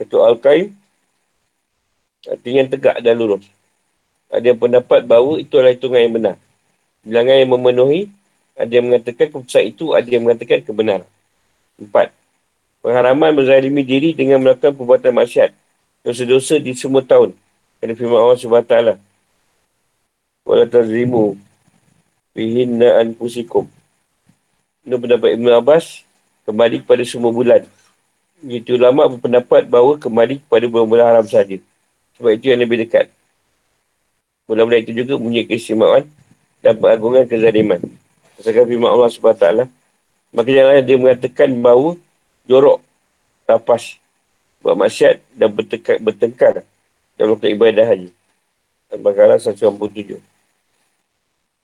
[0.02, 0.74] Ketua Al-Qayyum,
[2.26, 3.46] artinya tegak dan lurus.
[4.28, 6.36] Ada yang pendapat bahawa itu adalah hitungan yang benar.
[7.08, 8.02] Bilangan yang memenuhi,
[8.58, 11.08] ada yang mengatakan keputusan itu, ada yang mengatakan kebenaran.
[11.80, 12.12] Empat.
[12.84, 15.52] Pengharaman berzalimi diri dengan melakukan perbuatan maksiat.
[16.04, 17.36] Dosa-dosa di semua tahun.
[17.80, 18.76] Kata firman Allah SWT.
[20.48, 21.36] Wala tazimu
[22.32, 23.68] fihinna anfusikum.
[24.88, 26.08] Ini pendapat Ibn Abbas
[26.48, 27.68] kembali kepada semua bulan.
[28.46, 31.60] Itu ulama berpendapat bahawa kembali kepada bulan-bulan haram saja.
[32.16, 33.12] Sebab itu yang lebih dekat.
[34.48, 36.08] Bulan-bulan itu juga punya keistimewaan
[36.64, 37.84] dan pengagungan kezaliman.
[38.40, 39.46] Masakan firman Allah SWT.
[40.32, 42.00] Maka janganlah dia mengatakan bahawa
[42.48, 42.80] jorok,
[43.44, 44.00] tapas,
[44.64, 46.54] buat maksiat dan bertengkar, bertengkar
[47.20, 48.10] dalam melakukan ibadah haji.
[48.88, 50.20] Al-Baqarah 197.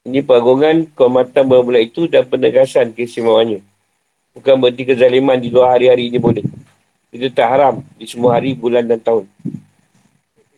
[0.04, 3.64] Ini pengagungan kehormatan bulan itu dan penegasan keistimewaannya.
[4.36, 6.44] Bukan berarti kezaliman di luar hari-hari ini boleh.
[7.14, 9.30] Itu tak haram di semua hari, bulan dan tahun.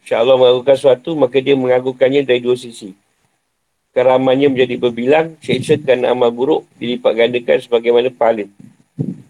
[0.06, 2.94] InsyaAllah melakukan sesuatu, maka dia mengagukannya dari dua sisi.
[3.90, 8.46] Keramannya menjadi berbilang, seksa kerana amal buruk dilipat gandakan sebagaimana pahala.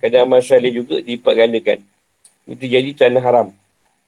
[0.03, 1.79] Kadang amal salih juga dilipat gandakan.
[2.43, 3.47] Itu jadi tanah haram.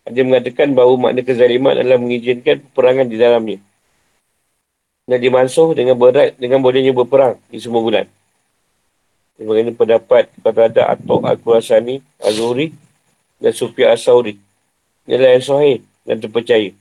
[0.03, 3.57] Ada mengatakan bahawa makna kezaliman adalah mengizinkan peperangan di dalamnya.
[5.07, 8.11] Dan dimansuh dengan berat, dengan bolehnya berperang di semua bulan.
[9.39, 12.75] Bagaimana pendapat kata ada Atok Al-Qurasani, Al-Zuhri
[13.39, 14.35] dan Sufia Al-Sawri.
[15.07, 16.71] Inilah yang sahih dan terpercaya.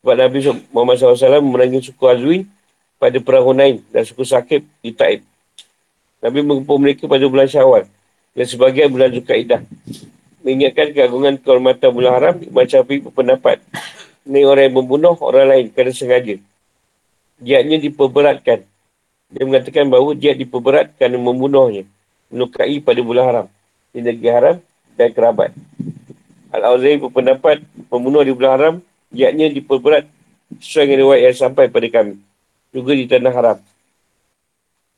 [0.00, 0.40] Sebab Nabi
[0.72, 2.48] Muhammad SAW memerangi suku Azwin
[2.96, 5.20] pada perang Hunain dan suku Sakib di Taib.
[6.24, 7.84] Nabi mengepung mereka pada bulan Syawal
[8.32, 9.60] dan sebagian bulan Zulkaidah.
[10.40, 13.60] Mengingatkan keagungan kehormatan bulan haram, Imam Syafi'i berpendapat.
[14.24, 16.36] Ini orang yang membunuh orang lain kerana sengaja.
[17.40, 18.64] Diatnya diperberatkan.
[19.30, 21.84] Dia mengatakan bahawa dia diperberat kerana membunuhnya.
[22.32, 23.46] Menukai pada bulan haram.
[23.92, 24.56] Di negeri haram
[24.96, 25.52] dan kerabat.
[26.50, 28.74] Al-Awzai berpendapat pembunuh di bulan haram,
[29.10, 30.06] diatnya diperberat
[30.58, 32.18] sesuai dengan riwayat yang sampai pada kami.
[32.74, 33.58] Juga di tanah haram.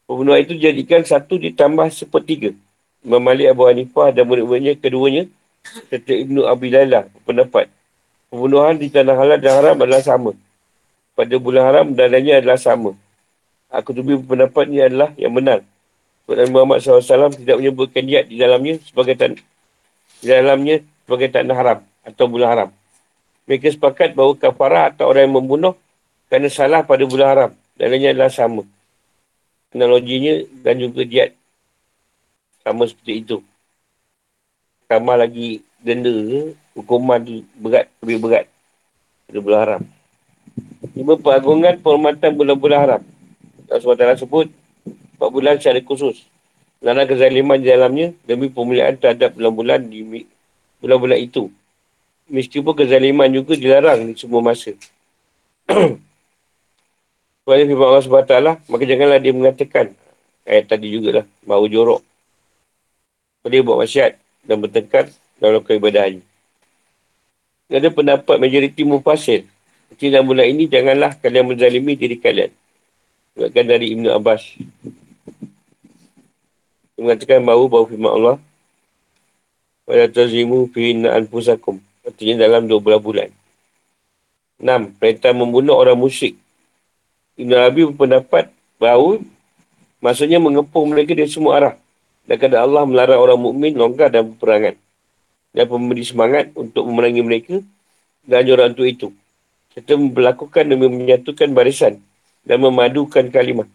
[0.08, 2.52] Pembunuhan itu dijadikan satu ditambah sepertiga.
[3.04, 5.28] Imam Malik Abu Hanifah dan murid-muridnya keduanya
[5.90, 7.70] serta Ibnu Abi Lala berpendapat
[8.30, 10.32] pembunuhan di tanah halal dan haram adalah sama.
[11.12, 12.96] Pada bulan haram dananya adalah sama.
[13.72, 15.60] Aku tubi berpendapat ini adalah yang benar.
[16.24, 19.32] Sebab Muhammad SAW tidak menyebutkan diat di dalamnya sebagai tan
[20.22, 20.80] di dalamnya
[21.12, 22.70] sebagai tanah haram atau bulan haram.
[23.44, 25.76] Mereka sepakat bahawa kafarah atau orang yang membunuh
[26.32, 27.50] kerana salah pada bulan haram.
[27.76, 28.64] Dan adalah sama.
[29.76, 31.36] Analoginya dan juga diat.
[32.64, 33.36] Sama seperti itu.
[34.88, 36.08] Tambah lagi denda
[36.72, 38.46] hukuman tu berat, lebih berat.
[39.28, 39.82] Pada bulan haram.
[40.96, 43.02] Lima pengagungan penghormatan bulan-bulan haram.
[43.68, 44.48] Allah SWT sebut
[44.88, 46.24] empat bulan secara khusus.
[46.80, 50.24] Larang kezaliman di dalamnya demi pemulihan terhadap bulan-bulan di
[50.82, 51.48] bulan-bulan itu.
[52.26, 54.74] Meskipun kezaliman juga dilarang di semua masa.
[57.42, 58.34] Sebab firman Allah SWT,
[58.70, 59.90] maka janganlah dia mengatakan,
[60.46, 62.02] ayat tadi jugalah, bahawa jorok.
[63.50, 64.14] Dia buat masyarakat
[64.46, 65.10] dan bertengkar
[65.42, 66.22] dalam haji.
[67.66, 69.50] Ada pendapat majoriti mufasir.
[69.98, 72.54] Dalam bulan ini, janganlah kalian menzalimi diri kalian.
[73.34, 74.42] Sebabkan dari Ibn Abbas.
[76.94, 78.36] Dia mengatakan bahawa, bahawa firman Allah,
[79.86, 81.78] pada tazimu fi'inna anfusakum.
[82.02, 83.30] Artinya dalam dua belas bulan.
[84.62, 86.38] Enam, perintah membunuh orang musyrik.
[87.38, 89.18] Ibn Abi berpendapat bahawa
[89.98, 91.74] maksudnya mengepung mereka dari semua arah.
[92.22, 94.78] Dan kadang Allah melarang orang mukmin longgar dan peperangan.
[95.50, 97.54] Dan memberi semangat untuk memerangi mereka
[98.22, 99.08] dan orang untuk itu.
[99.74, 101.98] Serta melakukan demi menyatukan barisan
[102.46, 103.66] dan memadukan kalimah.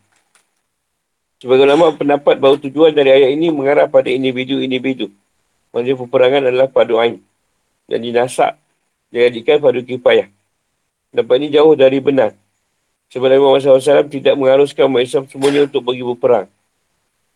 [1.38, 5.12] Sebagai ulama pendapat bahawa tujuan dari ayat ini mengarah pada individu-individu
[5.78, 7.21] Maksudnya peperangan adalah padu ain.
[7.86, 8.57] Dan dinasak,
[9.13, 10.25] dijadikan padu kifayah.
[11.13, 12.34] Dapat ini jauh dari benar.
[13.13, 16.49] Sebenarnya Muhammad SAW tidak mengharuskan umat Islam semuanya untuk pergi berperang.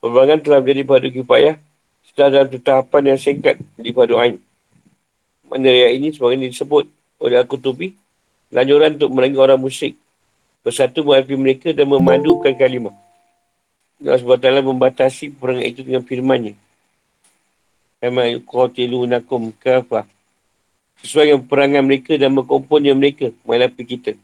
[0.01, 1.55] Peperangan telah menjadi padu kifayah
[2.01, 4.41] setelah dalam tahapan yang singkat di padu ain.
[5.45, 6.89] Mana ayat ini sebagaimana disebut
[7.21, 7.93] oleh Al-Qutubi
[8.49, 10.01] lanjuran untuk merangi orang musyrik.
[10.65, 12.97] Bersatu menghadapi mereka dan memadukan kalimah.
[14.01, 16.57] Allah SWT membatasi perangai itu dengan firmannya.
[18.01, 20.09] Kama yuqatilunakum kafah.
[21.05, 24.17] Sesuai dengan perangai mereka dan berkomponnya mereka menghadapi kita.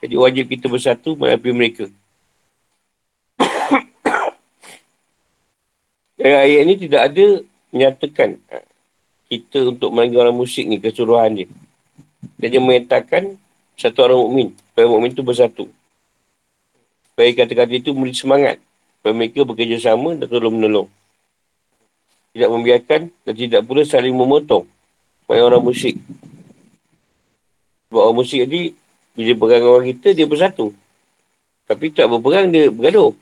[0.00, 1.84] Jadi wajib kita bersatu menghadapi mereka.
[6.24, 8.36] ayat ini tidak ada menyatakan
[9.28, 11.48] kita untuk melangi orang musyrik ni keseluruhan dia.
[12.36, 13.36] Dia menyatakan
[13.76, 15.64] satu orang mukmin, supaya mukmin itu bersatu.
[17.12, 18.56] Supaya kata-kata itu memberi semangat.
[19.00, 20.88] Supaya mereka bekerjasama dan tolong menolong.
[22.32, 24.64] Tidak membiarkan dan tidak pula saling memotong.
[25.24, 26.00] Supaya orang musyrik.
[27.92, 28.62] Sebab orang musyrik tadi,
[29.12, 30.72] bila perang orang kita, dia bersatu.
[31.68, 33.12] Tapi tak berperang, dia bergaduh.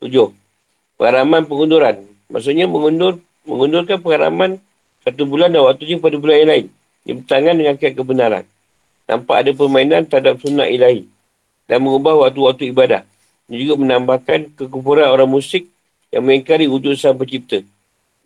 [0.00, 0.32] Tujuh.
[0.96, 2.08] Pengharaman pengunduran.
[2.32, 4.56] Maksudnya mengundur, mengundurkan pengharaman
[5.04, 6.66] satu bulan dan waktunya pada bulan yang lain.
[7.04, 8.44] Dia bertangan dengan kiat kebenaran.
[9.06, 11.06] Nampak ada permainan terhadap sunnah ilahi.
[11.68, 13.04] Dan mengubah waktu-waktu ibadah.
[13.46, 15.70] Dia juga menambahkan kekufuran orang musyrik
[16.10, 17.62] yang mengingkari wujud sang pencipta.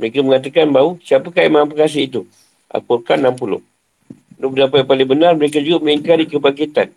[0.00, 2.24] Mereka mengatakan bahawa siapakah maha pengasih itu?
[2.72, 3.60] Al-Quran 60.
[4.40, 6.88] Untuk pendapat yang paling benar, mereka juga mengingkari kebangkitan.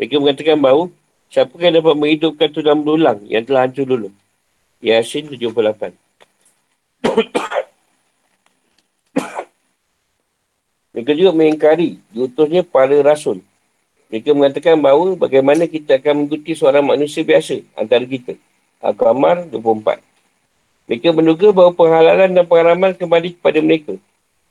[0.00, 0.88] Mereka mengatakan bahawa
[1.28, 4.08] siapakah yang dapat menghidupkan tulang berulang yang telah hancur dulu?
[4.80, 5.92] Yasin 78.
[10.96, 13.44] Mereka juga mengingkari diutusnya para rasul.
[14.08, 18.32] Mereka mengatakan bahawa bagaimana kita akan mengikuti seorang manusia biasa antara kita.
[18.80, 20.05] Al-Qamar 24.
[20.86, 23.98] Mereka menduga bahawa penghalalan dan pengharaman kembali kepada mereka.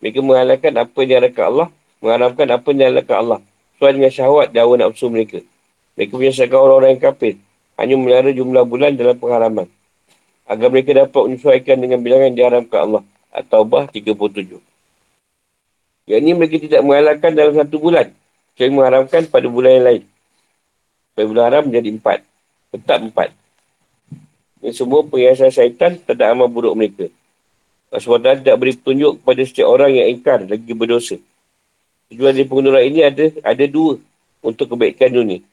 [0.04, 1.68] Mereka menghalalkan apa yang dihalalkan Allah,
[2.04, 3.40] mengharamkan apa yang dihalalkan Allah.
[3.76, 5.40] Sesuai dengan syahwat dan awal nafsu mereka.
[5.96, 7.34] Mereka menyesatkan orang-orang yang kafir.
[7.80, 9.68] Hanya melihara jumlah bulan dalam pengharaman.
[10.48, 13.04] Agar mereka dapat menyesuaikan dengan bilangan yang diharamkan Allah.
[13.36, 14.60] At-Taubah 37.
[16.08, 18.08] Yang ini mereka tidak mengalahkan dalam satu bulan.
[18.56, 20.04] Saya mengharapkan pada bulan yang lain.
[21.12, 22.20] Supaya bulan haram menjadi empat.
[22.76, 23.30] Tetap empat.
[24.66, 27.05] Ini semua perhiasan syaitan terhadap amal buruk mereka.
[27.93, 31.22] Allah tidak beri petunjuk kepada setiap orang yang ingkar lagi berdosa.
[32.09, 34.01] Tujuan dari pengunduran ini ada ada dua
[34.41, 35.45] untuk kebaikan dunia.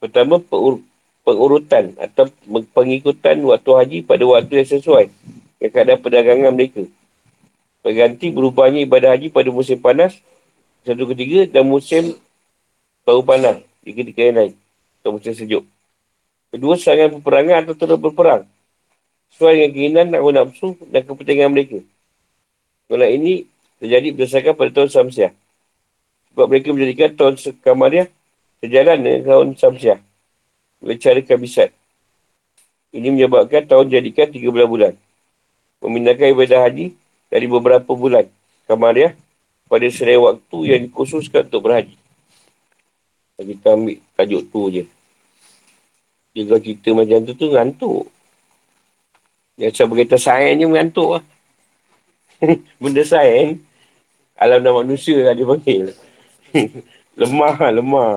[0.00, 0.80] Pertama, pengur,
[1.20, 2.32] pengurutan atau
[2.72, 5.12] pengikutan waktu haji pada waktu yang sesuai
[5.60, 6.88] dengan keadaan perdagangan mereka.
[7.84, 10.16] Berganti berubahnya ibadah haji pada musim panas
[10.80, 12.16] satu ketiga dan musim
[13.04, 14.52] baru panas ketika yang lain
[15.04, 15.64] atau musim sejuk.
[16.54, 18.46] Kedua, serangan peperangan atau terus berperang.
[19.34, 21.82] Sesuai dengan keinginan, nak nafsu dan kepentingan mereka.
[22.86, 23.50] Kalau ini
[23.82, 25.34] terjadi berdasarkan pada tahun Samsiah.
[26.30, 28.06] Sebab mereka menjadikan tahun Kamariah
[28.62, 29.98] sejalan dengan tahun Samsiah.
[30.78, 31.74] Oleh cara kabisat.
[32.94, 34.94] Ini menyebabkan tahun jadikan 13 bulan.
[35.82, 36.94] Memindahkan ibadah haji
[37.34, 38.30] dari beberapa bulan
[38.70, 39.18] Kamariah
[39.66, 41.98] pada serai waktu yang dikhususkan untuk berhaji.
[43.42, 44.93] Kita ambil tajuk tu je.
[46.34, 48.02] Dia kalau cerita macam tu tu ngantuk.
[49.54, 51.24] Dia macam berkata sains je mengantuk lah.
[52.82, 53.62] Benda sains.
[54.34, 55.94] Alam dan manusia lah dia panggil.
[57.22, 58.12] lemah lah, lemah.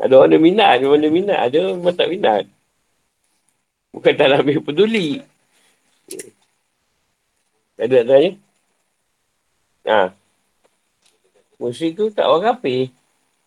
[0.00, 1.38] Ada orang ada minat, ada orang ada minat.
[1.44, 2.44] Ada orang tak minat.
[3.92, 5.20] Bukan tak nak ambil peduli.
[7.76, 8.30] Ada tak tanya?
[9.88, 10.00] Ha.
[11.60, 12.88] Musyrik tu tak orang kapi.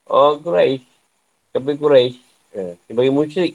[0.06, 0.91] Orang Quraisy.
[1.52, 2.16] Kapi Quraisy.
[2.56, 2.76] Ha.
[2.88, 3.54] Dia bagi musyrik.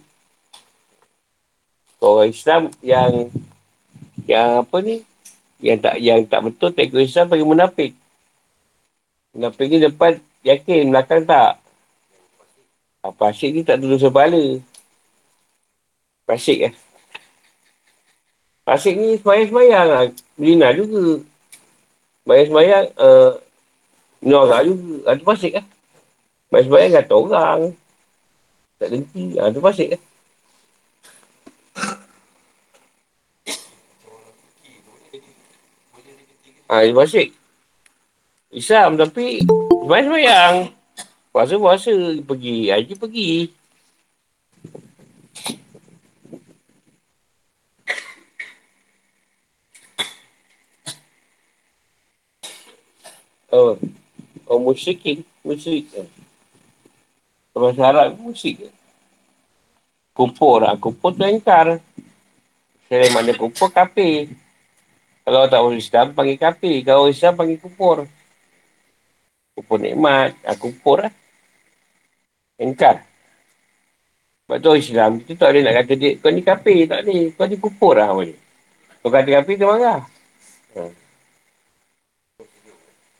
[2.01, 3.33] Orang Islam yang
[4.29, 5.01] yang apa ni?
[5.59, 7.93] Yang tak yang tak betul tak ikut Islam bagi munafik.
[9.33, 11.59] Munafik ni depan yakin, belakang tak.
[13.01, 14.61] Apa asyik ni tak duduk sepala.
[16.29, 16.75] Asyik lah.
[18.67, 20.05] Asyik ni semayang-semayang lah.
[20.37, 21.23] Melina juga.
[22.27, 23.39] Semayang-semayang, uh,
[24.27, 25.15] Nora juga.
[25.15, 25.67] Itu pasik lah.
[26.51, 27.61] Semayang-semayang kata orang.
[28.77, 29.41] Tak dengki.
[29.41, 30.03] Ha, itu pasik lah.
[36.67, 37.29] Ha, itu pasik.
[38.53, 39.41] Islam tapi
[39.85, 40.55] semayang-semayang.
[41.33, 41.93] Puasa-puasa
[42.25, 42.73] pergi.
[42.73, 43.31] Haji pergi.
[53.57, 53.79] Oh,
[54.45, 55.89] oh musyrikin, musyrik.
[57.57, 58.69] Kalau syarat musyrik.
[60.13, 60.77] Kupur lah.
[60.77, 61.81] Kupur tu engkar.
[62.85, 64.29] Selain mana kupur, kafir.
[65.25, 66.85] Kalau tak orang Islam, panggil kafir.
[66.85, 68.05] Kalau orang Islam, panggil kupur.
[69.57, 70.37] Kupur nikmat.
[70.45, 71.13] Ah, kupur lah.
[72.61, 73.01] Engkar.
[74.45, 77.33] Sebab tu Islam, tu tak boleh nak kata dia, kau ni kafir, tak boleh.
[77.41, 78.13] Kau ni kupur lah.
[79.01, 80.05] Kau kata kafir, tu marah.
[80.77, 80.93] Hmm.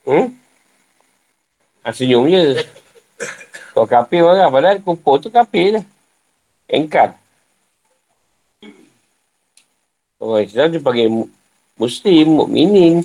[0.05, 0.27] Hmm?
[1.81, 2.85] Ha, senyum je.
[3.77, 5.85] Kalau kafir orang, padahal kufur tu kafir lah.
[6.65, 7.13] Engkar.
[10.17, 11.29] Orang Islam dia panggil
[11.77, 13.05] Muslim, mukminin.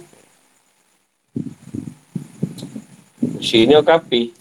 [3.19, 4.31] Muslim ni orang kafir.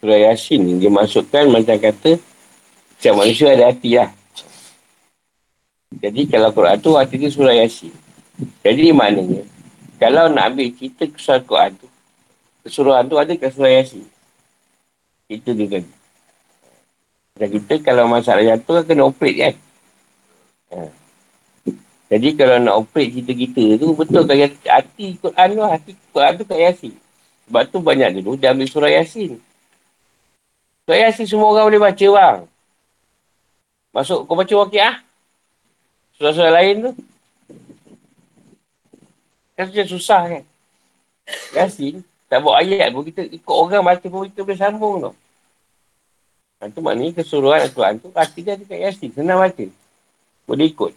[0.00, 2.16] Surah Yasin ni dia masukkan macam kata
[2.96, 4.08] setiap manusia ada hati lah.
[6.00, 7.92] Jadi kalau Quran tu hati dia surah Yasin.
[8.64, 9.44] Jadi maknanya
[10.00, 11.88] kalau nak ambil cerita kesuruhan Quran tu
[12.64, 14.08] kesuruhan tu ada kat surah Yasin.
[15.28, 15.84] Itu dia kan.
[17.36, 19.54] Dan kita kalau masalah jatuh kan kena operate kan.
[20.72, 20.76] Ha.
[22.08, 26.58] Jadi kalau nak operate cerita-kita tu betul kan hati Quran tu hati Quran tu kat
[26.58, 26.94] Yasin.
[27.44, 29.36] Sebab tu banyak dulu dia ambil surah Yasin.
[30.86, 32.38] Surah Yasin semua orang boleh baca bang.
[33.90, 35.02] Masuk kau baca wakiah.
[36.18, 36.92] Surah-surah lain tu.
[39.58, 40.44] Kan macam susah kan.
[41.54, 42.02] Yasin.
[42.30, 45.12] Tak buat ayat pun kita ikut orang baca pun kita boleh sambung tu.
[46.60, 49.10] Itu ha, maknanya keseluruhan Al-Quran tu hati dia dekat Yasin.
[49.16, 49.66] Senang baca.
[50.46, 50.92] Boleh ikut.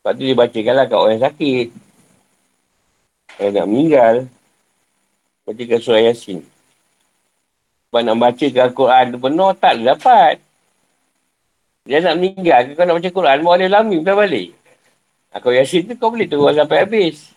[0.00, 1.68] Sebab tu dia bacakanlah kat orang sakit.
[3.38, 4.14] Orang nak meninggal.
[5.44, 6.53] Bacakan surah Yasin.
[7.94, 10.42] Sebab nak baca ke Al-Quran tu penuh, tak dapat.
[11.86, 14.50] Dia nak meninggal, kau nak baca Quran, bawa dia lami, bukan balik.
[15.38, 17.30] Kau yasin tu, kau boleh turun sampai habis.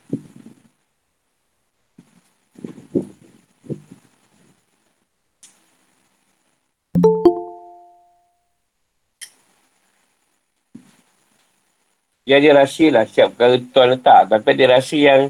[12.25, 14.25] Dia ada rahsia lah, siap perkara tuan letak.
[14.25, 15.21] Tapi ada rahsia yang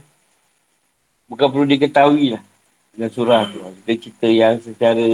[1.27, 2.46] bukan perlu diketahui lah
[2.97, 3.61] dan surah tu.
[3.85, 5.07] Kita cerita yang secara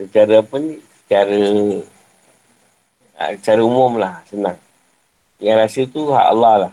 [0.00, 0.80] secara apa ni?
[1.04, 1.38] Secara
[3.20, 4.56] ah, secara umum lah, senang.
[5.36, 6.72] Yang rasa tu hak Allah lah.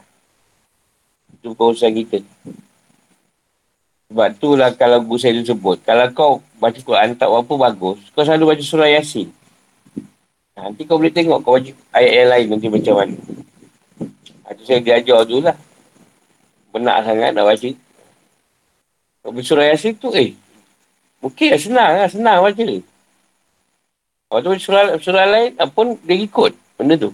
[1.36, 2.24] Itu usaha kita.
[4.10, 5.78] Sebab tu lah kalau guru saya sebut.
[5.86, 9.30] Kalau kau baca Quran tak apa bagus, kau selalu baca surah Yasin.
[10.57, 13.16] Nanti kau boleh tengok kau baca ayat yang lain nanti macam mana.
[14.49, 15.57] Itu saya diajar dulu lah.
[16.74, 17.70] Benak sangat nak baca.
[19.30, 20.34] Kalau surah Yasin tu, eh,
[21.22, 22.66] mungkin lah senang lah, senang baca.
[22.66, 27.14] Lepas tu surah, surah lain pun dia ikut benda tu.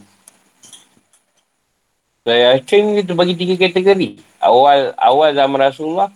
[2.24, 4.16] Surah Yasin tu bagi tiga kategori.
[4.40, 6.08] Awal awal zaman Rasulullah,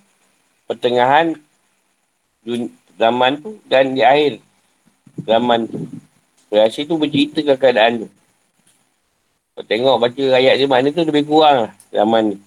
[0.72, 1.36] pertengahan
[2.96, 4.40] zaman tu dan di akhir
[5.28, 5.84] zaman tu.
[6.48, 8.10] Surah Yasin tu bercerita ke keadaan tu.
[9.52, 12.38] Kau tengok baca ayat dia mana tu lebih kurang lah zaman ni.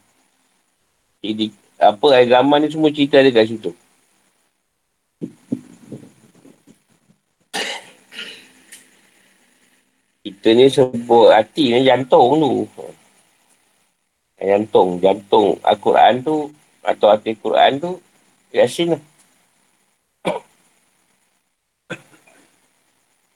[1.21, 3.71] Jadi apa air ni semua cerita ada kat situ.
[10.23, 12.87] Kita ni sebut hati ni jantung tu.
[14.39, 16.51] Jantung, jantung Al-Quran tu
[16.83, 17.91] atau hati Al-Quran tu
[18.55, 19.03] Yasin lah.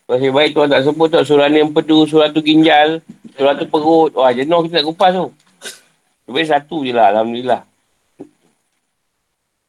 [0.07, 3.03] Masih baik tuan tak sebut tak surah ni empedu, surah tu ginjal,
[3.34, 4.14] surah tu perut.
[4.14, 5.26] Wah jenuh kita nak kupas tu.
[6.30, 7.66] Lebih satu je lah, Alhamdulillah.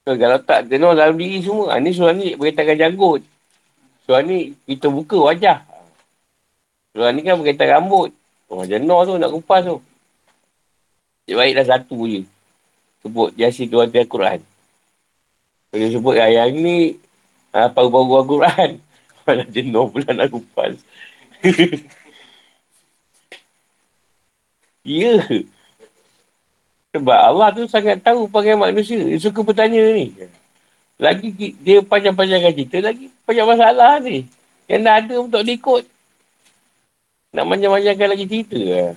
[0.08, 3.28] So, kalau tak jenuh dalam diri semua, ha, ni surah ni berkaitan janggut.
[4.08, 5.68] Surah ni kita buka wajah.
[6.96, 8.16] Surah ni kan berkaitan rambut.
[8.48, 9.84] Oh, jenuh tu nak kupas tu.
[11.28, 12.24] Dia baiklah satu je.
[13.04, 14.40] Sebut jasi tu hati Al-Quran.
[15.76, 16.96] Dia sebut yang ni
[17.52, 18.80] ha, paru-paru Al-Quran.
[19.28, 20.80] Mana jenuh pula nak kupas.
[24.88, 25.20] Ya.
[25.20, 25.44] yeah.
[26.98, 28.98] Sebab Allah tu sangat tahu pakai manusia.
[28.98, 30.18] Dia suka bertanya ni.
[30.98, 31.30] Lagi
[31.62, 34.26] dia panjang-panjangkan cerita, lagi banyak masalah ni.
[34.66, 35.86] Yang dah ada untuk diikut.
[37.38, 38.92] Nak panjang-panjangkan lagi cerita lah.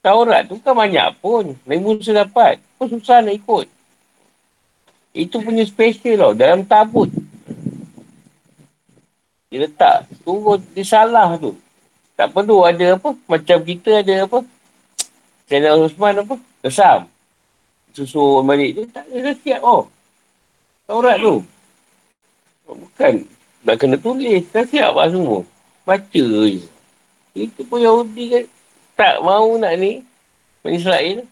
[0.00, 1.52] Taurat tu kan banyak pun.
[1.68, 2.56] Nabi Musa dapat.
[2.80, 3.68] Pun susah nak ikut.
[5.12, 6.32] Itu punya special tau.
[6.32, 7.10] Dalam tabut.
[9.50, 10.06] Dia letak.
[10.22, 10.62] Turun.
[10.72, 11.58] Dia salah tu.
[12.14, 13.18] Tak perlu ada apa.
[13.26, 14.46] Macam kita ada apa.
[15.46, 16.34] Sayyidina Osman apa?
[16.66, 17.06] Kesam.
[17.94, 19.86] Susu balik tu tak ada siap oh.
[20.90, 21.40] Taurat tu.
[22.66, 23.14] Bukan.
[23.62, 24.42] Nak kena tulis.
[24.50, 25.46] Tak siap lah semua.
[25.86, 26.66] Baca je.
[27.34, 28.44] Itu pun Yahudi kan.
[28.98, 30.02] Tak mau nak ni.
[30.66, 31.22] Bani Israel.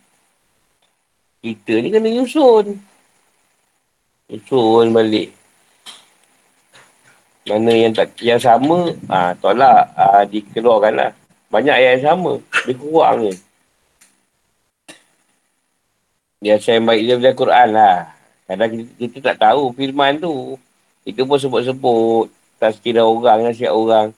[1.42, 2.78] Kita ni kena nyusun.
[4.30, 5.34] Susun balik.
[7.44, 11.12] Mana yang tak yang sama, ha, tolak, ha, dikeluarkan lah.
[11.52, 12.40] Banyak yang sama.
[12.64, 13.36] Dia kurang je.
[16.44, 17.96] Dia yang baik dia belajar Quran lah.
[18.44, 20.60] Kadang kita, kita tak tahu firman tu.
[21.08, 22.28] Kita pun sebut-sebut.
[22.60, 24.12] Tazkirah orang, nasihat orang.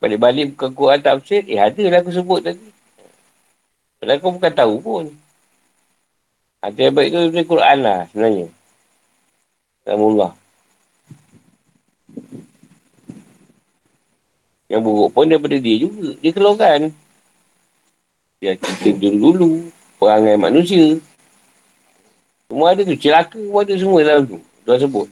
[0.00, 2.72] Balik-balik buka Quran tafsir, eh ada lah aku sebut tadi.
[4.00, 5.04] Padahal kau bukan tahu pun.
[6.64, 8.46] Hati yang baik tu dari Quran lah sebenarnya.
[9.84, 10.32] Alhamdulillah.
[14.72, 16.16] Yang buruk pun daripada dia juga.
[16.16, 16.80] Dia keluarkan.
[18.40, 19.68] Dia kita dulu-dulu.
[20.00, 20.96] Perangai manusia.
[22.48, 22.96] Semua ada tu.
[22.96, 24.38] Celaka pun ada semua dalam tu.
[24.64, 25.08] Tuan sebut.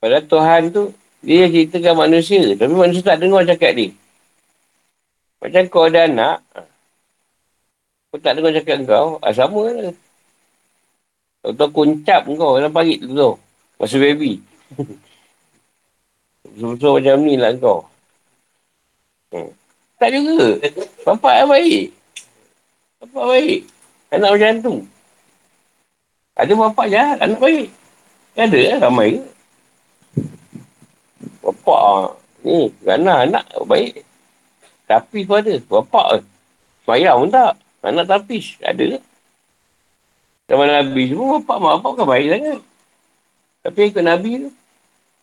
[0.00, 0.82] Padahal Tuhan tu,
[1.22, 2.42] dia ceritakan manusia.
[2.58, 3.92] Tapi manusia tak dengar cakap dia.
[5.40, 6.36] Macam kau ada anak,
[8.12, 9.94] kau tak dengar cakap kau, ah, sama lah.
[11.40, 13.32] Kau kuncap kau dalam pagi tu tu.
[13.80, 14.40] Masa baby.
[16.44, 17.80] Betul-betul macam ni lah kau.
[19.32, 19.59] Hmm.
[20.00, 20.56] Tak juga.
[21.04, 21.84] Bapak yang baik.
[23.04, 23.60] Bapak baik.
[24.08, 24.74] Anak macam tu.
[26.40, 27.68] Ada bapak jahat, anak baik.
[28.32, 29.22] Ada lah ramai ke.
[31.44, 34.00] Bapak ni, kerana anak baik.
[34.88, 35.54] Tapi pun ada.
[35.68, 36.24] Bapak
[36.88, 37.54] Bayar pun tak.
[37.84, 38.56] Anak tapis.
[38.64, 38.98] Ada.
[40.48, 42.60] Zaman Nabi semua, bapak mak bapak kan baik sangat.
[43.62, 44.50] Tapi ikut Nabi tu.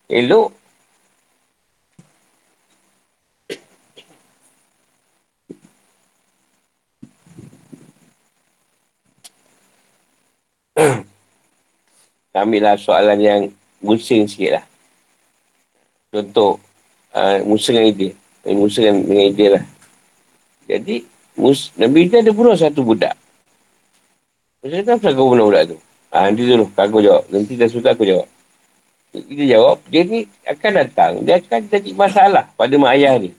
[0.08, 0.50] Elok.
[12.38, 13.42] Ambillah soalan yang
[13.82, 14.66] pusing sikit lah.
[16.14, 16.62] Contoh,
[17.18, 18.14] uh, Musa dengan Idil.
[18.46, 19.66] Eh, Musa dengan, dengan Idil lah.
[20.70, 20.96] Jadi,
[21.34, 23.18] Mus, Nabi Idil ada bunuh satu budak.
[24.62, 25.78] Musa kata, apa kau bunuh budak tu?
[26.14, 27.26] Ah, nanti dulu, aku jawab.
[27.34, 28.30] Nanti dah suka aku jawab.
[29.18, 31.12] Dia jawab, dia ni akan datang.
[31.26, 33.34] Dia akan jadi masalah pada mak ayah dia.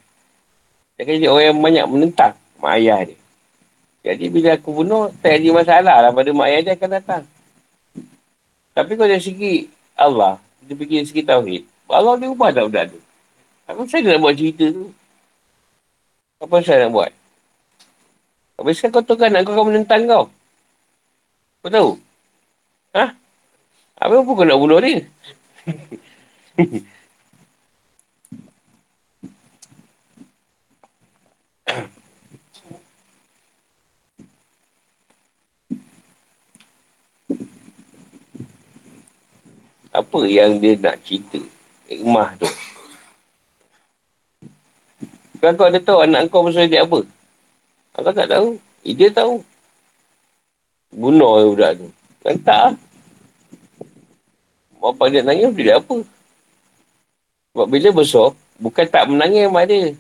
[0.99, 3.18] Dia akan jadi orang yang banyak menentang mak ayah dia.
[4.07, 7.23] Jadi bila aku bunuh, tak jadi masalah lah pada mak ayah dia akan datang.
[8.73, 9.55] Tapi kalau dari segi
[9.99, 13.01] Allah, kita fikir segi Tauhid, Allah dia ubah tak budak tu?
[13.67, 14.95] Apa saya nak buat cerita tu?
[16.39, 17.11] Apa saya nak buat?
[18.59, 20.25] Apa sekarang kau tahu kan nak kau akan menentang kau?
[21.63, 21.91] Kau tahu?
[22.95, 23.05] Ha?
[23.99, 25.03] Apa pun kau nak bunuh dia?
[39.99, 41.43] Apa yang dia nak cerita?
[41.89, 42.49] hikmah tu.
[45.41, 47.01] Kan kau ada tahu anak kau pasal dia apa?
[47.97, 48.61] Kau tak tahu.
[48.85, 49.41] Eh, dia tahu.
[50.93, 51.89] Bunuh budak tu.
[52.23, 52.75] Kan tak lah.
[54.79, 55.97] Bapa dia nangis, dia apa?
[57.51, 58.31] Sebab bila besar,
[58.63, 59.91] bukan tak menangis mak dia.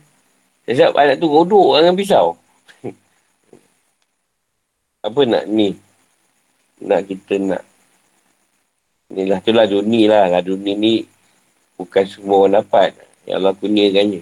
[0.70, 2.38] Sebab anak tu rodok dengan pisau.
[5.06, 5.74] apa nak ni?
[6.78, 7.62] Nak kita nak.
[9.08, 10.24] Inilah tu lah dunia lah.
[10.28, 11.08] lah dunia ni
[11.80, 12.92] Bukan semua orang dapat.
[13.24, 14.20] Yang Allah kurniakannya.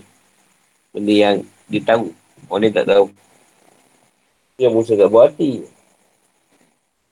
[0.94, 2.14] Benda yang dia tahu.
[2.46, 3.10] Orang dia tak tahu.
[4.60, 5.64] Yang Musa tak buat hati.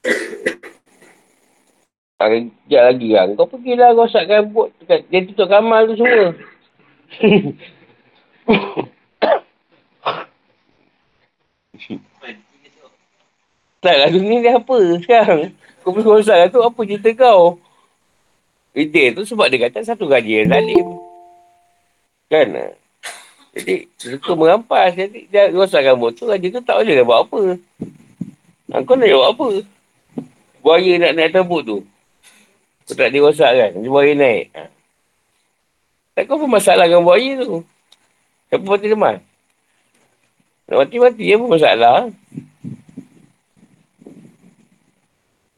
[2.20, 3.28] Sekejap lagi kan.
[3.34, 4.70] Kau pergilah rosakkan buat.
[4.86, 6.30] Dia tutup kamar tu semua.
[13.84, 15.52] tak lah dunia ni apa sekarang.
[15.84, 17.60] Kau pergi rosakkan tu apa cerita kau?
[18.74, 20.86] Retail tu sebab dia kata satu gaji yang zalim.
[22.26, 22.74] Kan?
[23.54, 24.98] Jadi, suka merampas.
[24.98, 26.34] Jadi, dia rosakkan motor.
[26.34, 27.40] Gaji tu tak boleh buat apa.
[28.74, 29.48] Ha, kau nak buat apa?
[30.58, 31.78] Buaya nak naik tembuk tu.
[32.90, 33.70] Kau tak dirosak kan?
[33.78, 34.50] Dia buaya naik.
[34.58, 34.66] Ha.
[36.18, 37.62] Tak kau pun masalah dengan buaya tu.
[38.50, 39.22] Siapa mati teman?
[40.66, 42.10] Nak mati-mati pun masalah.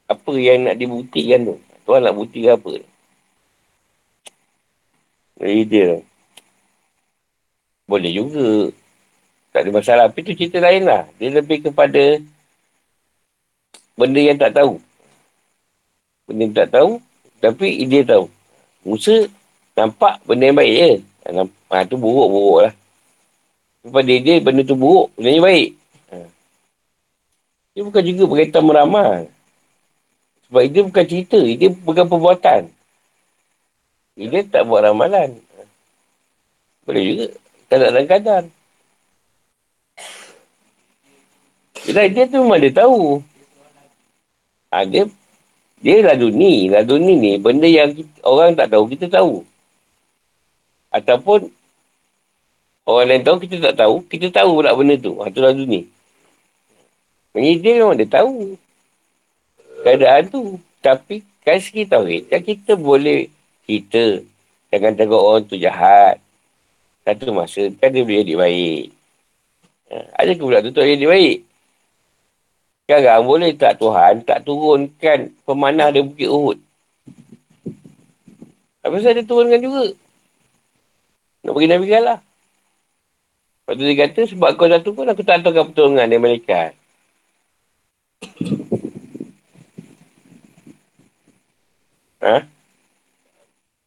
[0.04, 1.56] Apa yang nak dibuktikan tu?
[1.88, 2.84] Tuan nak buktikan apa?
[5.36, 5.88] Jadi dia
[7.86, 8.74] boleh juga.
[9.54, 10.04] Tak ada masalah.
[10.10, 11.08] Tapi tu cerita lain lah.
[11.16, 12.20] Dia lebih kepada
[13.96, 14.82] benda yang tak tahu.
[16.28, 17.00] Benda yang tak tahu.
[17.40, 18.26] Tapi dia tahu.
[18.82, 19.30] Musa
[19.78, 20.92] nampak benda yang baik je.
[21.70, 22.74] Ha, tu buruk-buruk lah.
[23.86, 25.14] Kepada dia, benda tu buruk.
[25.14, 25.70] Benda yang baik.
[26.10, 26.16] Ha.
[27.74, 29.30] Dia bukan juga berkaitan meramal.
[30.46, 31.38] Sebab dia bukan cerita.
[31.38, 32.75] Dia bukan perbuatan.
[34.16, 35.36] Dia tak buat ramalan.
[36.88, 37.26] Boleh juga.
[37.68, 38.48] Kadang-kadang.
[41.84, 43.20] Yelah, dia tu memang dia tahu.
[44.72, 45.04] Ha, dia,
[45.84, 46.72] dia laduni.
[46.72, 49.44] Laduni ni benda yang kita, orang tak tahu, kita tahu.
[50.88, 51.52] Ataupun
[52.88, 54.00] orang lain tahu, kita tak tahu.
[54.08, 55.20] Kita tahu pula benda tu.
[55.20, 55.84] Ha, tu laduni.
[57.36, 58.56] Ini dia memang dia tahu.
[59.84, 60.56] Keadaan tu.
[60.80, 63.30] Tapi kan tauhid, kan kita boleh
[63.66, 64.22] kita
[64.70, 66.22] jangan tengok orang tu jahat.
[67.02, 68.84] Satu masa kan dia boleh jadi baik.
[69.90, 71.36] Ha, ada ke pula tu tu jadi baik?
[72.86, 76.58] Sekarang boleh tak Tuhan tak turunkan pemanah di Bukit Uhud?
[78.86, 79.90] Apa saya dia turunkan juga?
[81.42, 82.20] Nak bagi Nabi kalah.
[83.66, 86.70] Lepas tu dia kata, sebab kau satu pun aku tak tahu pertolongan dari malaikat.
[92.22, 92.46] Ha?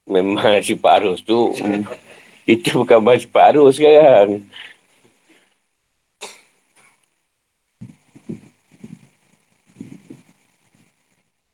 [0.09, 1.53] Memang si Pak Arus tu.
[2.49, 4.41] Itu bukan bahas Pak Arus sekarang.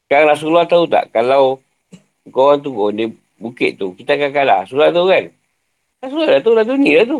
[0.07, 1.59] Sekarang Rasulullah tahu tak kalau
[2.31, 4.59] kau orang turun di bukit tu, kita akan kalah.
[4.63, 5.25] Rasulullah tahu kan?
[5.99, 7.19] Rasulullah dah tahu dah dunia dah tu.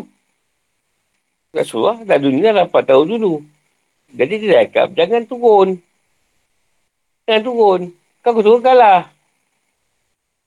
[1.52, 3.34] Rasulullah dah dunia dah dapat tahu dulu.
[4.14, 5.68] Jadi dia cakap, jangan turun.
[7.26, 7.80] Jangan turun.
[8.22, 9.15] Kau turun kalah.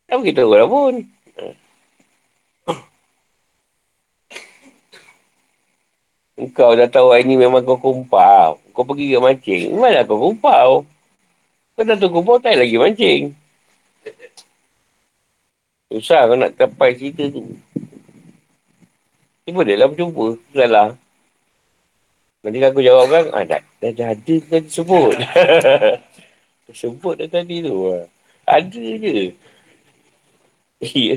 [0.10, 0.94] Tak beritahu orang pun.
[6.40, 8.58] Engkau dah tahu hari ni memang kau kumpau.
[8.74, 9.76] Kau pergi ke mancing.
[9.78, 10.88] Mana kau kumpau?
[11.78, 13.38] Kau dah tahu kumpau, tak lagi mancing.
[15.94, 17.44] Susah kau nak capai cerita tu.
[19.44, 20.26] Tiba dia lah berjumpa.
[20.56, 20.90] Salah.
[22.40, 25.12] Nanti aku jawab kan, ah, dah, dah, dah ada kan sebut.
[26.82, 27.76] sebut dah tadi tu.
[28.48, 29.36] Ada je.
[30.80, 31.16] Ya.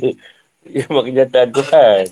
[0.62, 2.04] Ia memang kenyataan Tuhan.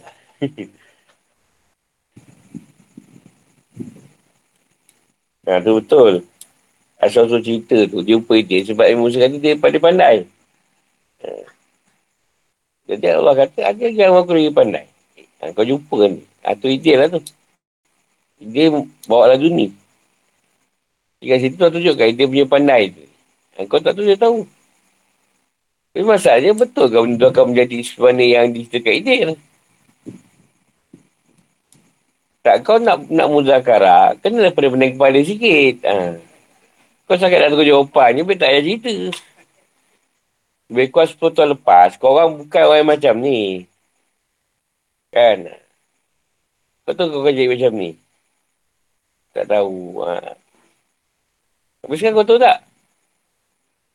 [5.46, 6.14] Ha, tu betul.
[7.00, 10.26] Asal-asal cerita tu, jumpa dia sebab ilmu sekali dia pandai-pandai.
[11.24, 11.28] Ha.
[12.90, 14.86] Jadi Allah kata, ada yang aku lagi pandai.
[15.40, 16.12] Ha, kau jumpa kan?
[16.44, 17.22] Ha, tu ide lah tu.
[18.42, 18.68] Dia
[19.06, 19.70] bawa lagu ni.
[21.22, 23.04] Dekat situ tu tunjukkan dia punya pandai tu.
[23.56, 24.42] Ha, kau tak tu dia tahu.
[25.90, 29.38] Tapi masalahnya betul kau benda akan menjadi sebenarnya yang diceritakan ide lah.
[32.40, 35.76] Tak kau nak nak muzakara, kena daripada benda kepala sikit.
[35.84, 36.16] Ha.
[37.04, 38.94] Kau sangat nak tunggu jawapannya, tapi tak payah cerita.
[40.70, 43.66] Lebih kurang 10 tahun lepas, kau orang bukan orang macam ni.
[45.10, 45.58] Kan?
[46.86, 47.90] Kau tahu kau kerja macam ni?
[49.34, 50.06] Tak tahu.
[50.06, 50.38] Ha.
[51.82, 52.69] Tapi sekarang kau tahu tak?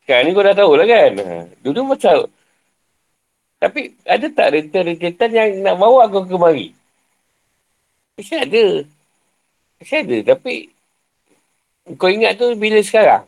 [0.06, 1.10] Sekarang ni kau dah tahu lah kan?
[1.18, 1.50] Ha.
[1.66, 2.30] Dulu macam...
[3.58, 6.70] Tapi ada tak rentan-rentan yang nak bawa kau kemari?
[8.14, 8.86] Mesti ada.
[9.82, 10.16] Mesti ada.
[10.30, 10.70] Tapi
[11.98, 13.26] kau ingat tu bila sekarang?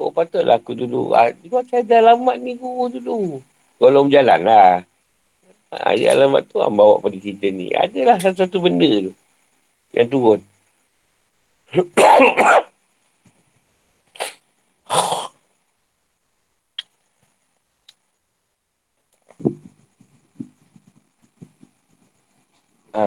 [0.00, 1.12] Oh patutlah aku dulu.
[1.12, 3.44] Ah, kau ada alamat ni guru dulu.
[3.76, 4.80] Kalau berjalan lah.
[5.68, 7.76] Ah, ada alamat tu yang bawa pada cerita ni.
[7.76, 9.12] Adalah satu-satu benda tu.
[9.92, 10.40] Yang turun.
[22.94, 23.06] ha.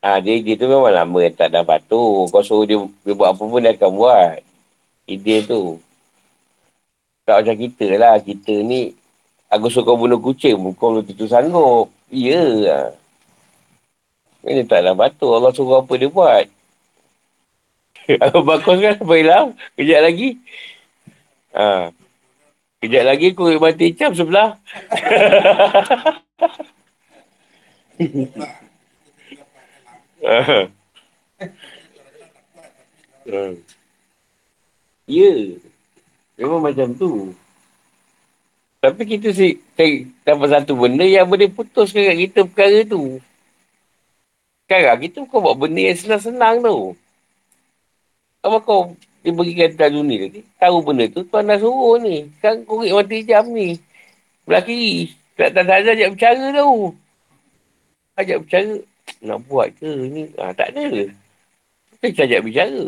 [0.00, 2.24] Ha, dia, dia tu memang lama tak ada batu.
[2.32, 4.40] Kau suruh dia, dia buat apa pun dia akan buat.
[5.04, 5.76] Ide tu.
[7.28, 8.16] Tak macam kita lah.
[8.16, 8.96] Kita ni,
[9.52, 11.92] aku suruh kau bunuh kucing pun kau belum tentu sanggup.
[12.08, 12.96] Ya.
[14.40, 15.28] Ini tak ada batu.
[15.36, 16.48] Allah suruh apa dia buat.
[18.24, 18.96] Aku bagus kan?
[19.04, 19.46] Apa hilang?
[19.76, 20.40] Kejap lagi.
[21.52, 21.92] Ha.
[22.80, 24.56] Kejap lagi aku mati cap sebelah.
[30.24, 30.68] Uh.
[35.10, 35.58] Ya.
[36.38, 37.34] Memang macam tu.
[38.80, 39.60] Tapi kita si
[40.24, 43.20] dapat satu benda yang boleh putuskan kat kita perkara tu.
[44.64, 46.78] Sekarang kita bukan buat benda yang senang-senang tu.
[48.40, 52.32] Apa kau dia bagi kata dunia tadi, tahu benda tu, tuan dah suruh ni.
[52.40, 53.76] Sekarang korek mati jam ni.
[54.48, 55.12] Belah kiri.
[55.36, 56.96] Tak tak tak ajak bercara tau.
[58.16, 58.72] Ajak bercara
[59.20, 60.32] nak buat ke ni?
[60.40, 61.12] Ha, tak ada.
[62.00, 62.84] Kita ajak bicara.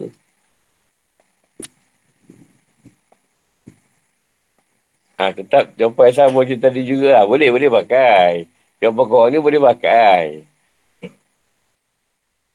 [5.21, 7.25] Ha, tetap jawapan yang sama macam tadi juga lah.
[7.29, 8.49] Boleh, boleh pakai.
[8.81, 10.49] Jawapan korang ni boleh pakai.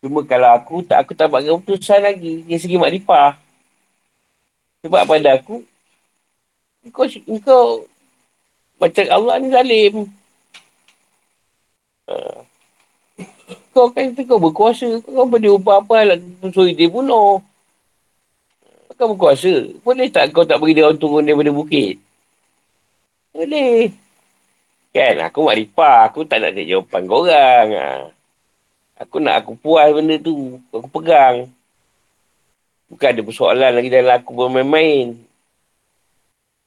[0.02, 2.42] Cuma kalau aku tak, aku tak buat keputusan lagi.
[2.44, 3.47] Dari segi makrifah.
[4.88, 5.68] Sebab pada aku,
[6.96, 7.04] kau,
[7.44, 7.84] kau
[8.80, 9.94] macam Allah ni zalim.
[12.08, 12.16] Ha.
[13.76, 14.88] Kau kan kau berkuasa.
[15.04, 16.18] Kau boleh ubah apa lah.
[16.56, 17.44] Suruh dia bunuh.
[18.96, 19.76] Kau berkuasa.
[19.84, 22.00] Boleh tak kau tak bagi dia orang turun daripada bukit?
[23.36, 23.92] Boleh.
[24.96, 26.08] Kan, aku makrifah.
[26.08, 27.68] Aku tak nak jadi jawapan kau orang.
[27.76, 27.88] Ha.
[29.04, 30.64] Aku nak aku puas benda tu.
[30.72, 31.52] Aku pegang.
[32.88, 35.20] Bukan ada persoalan lagi dalam aku bermain-main.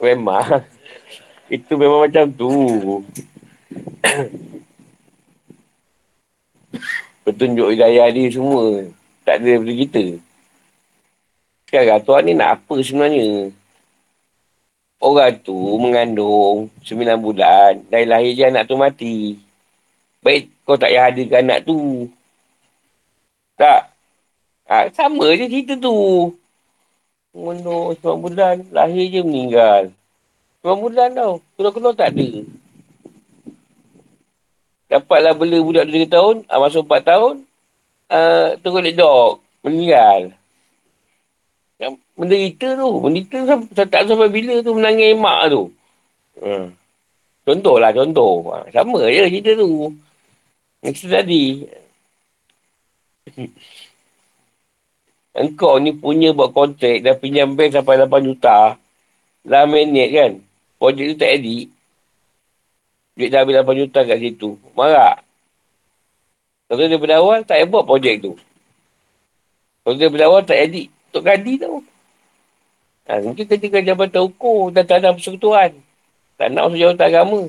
[0.00, 0.64] Memang.
[1.54, 2.52] Itu memang macam tu.
[7.24, 8.84] Petunjuk hidayah dia semua.
[9.24, 10.04] Tak ada daripada kita.
[11.70, 13.54] Sekarang tuan ni nak apa sebenarnya?
[15.00, 17.80] Orang tu mengandung 9 bulan.
[17.88, 19.40] Dari lahir je anak tu mati.
[20.20, 22.10] Baik kau tak payah adakan anak tu.
[23.56, 23.88] Tak.
[24.70, 26.30] Ha, sama je cerita tu.
[27.34, 28.62] Mengandung 9 bulan.
[28.70, 29.90] Lahir je meninggal.
[30.62, 31.42] 9 bulan tau.
[31.58, 32.30] Keluar-keluar tak ada.
[34.86, 36.46] Dapatlah bela budak 2 tahun.
[36.46, 37.34] Ha, masuk 4 tahun.
[38.10, 39.42] Uh, tunggu dia dog.
[39.66, 40.38] Meninggal.
[41.82, 42.90] Yang menderita tu.
[43.02, 45.62] Menderita sampai, tak sampai bila tu menangis mak tu.
[46.38, 46.70] Hmm.
[47.42, 48.54] Contohlah contoh.
[48.54, 49.90] Ha, sama je cerita tu.
[50.86, 51.66] Yang tadi.
[55.30, 58.74] Engkau ni punya buat kontrak dan pinjam bank sampai 8 juta.
[59.46, 60.32] Dalam minit kan.
[60.80, 61.70] Projek tu tak edit.
[63.14, 64.58] Duit dah habis 8 juta kat situ.
[64.74, 65.22] Marah.
[66.66, 68.32] Kalau daripada awal, tak buat projek tu.
[69.82, 70.90] Kalau daripada awal, tak edit.
[71.10, 71.82] Untuk gadi tau.
[73.10, 75.74] Ha, mungkin ketika jabatan hukum dan tak ada persekutuan.
[76.38, 77.42] Tak nak masuk jabatan agama.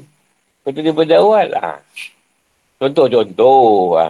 [0.66, 1.48] Kalau daripada awal.
[1.54, 1.72] Ha.
[2.82, 4.02] Contoh-contoh.
[4.02, 4.06] Ha.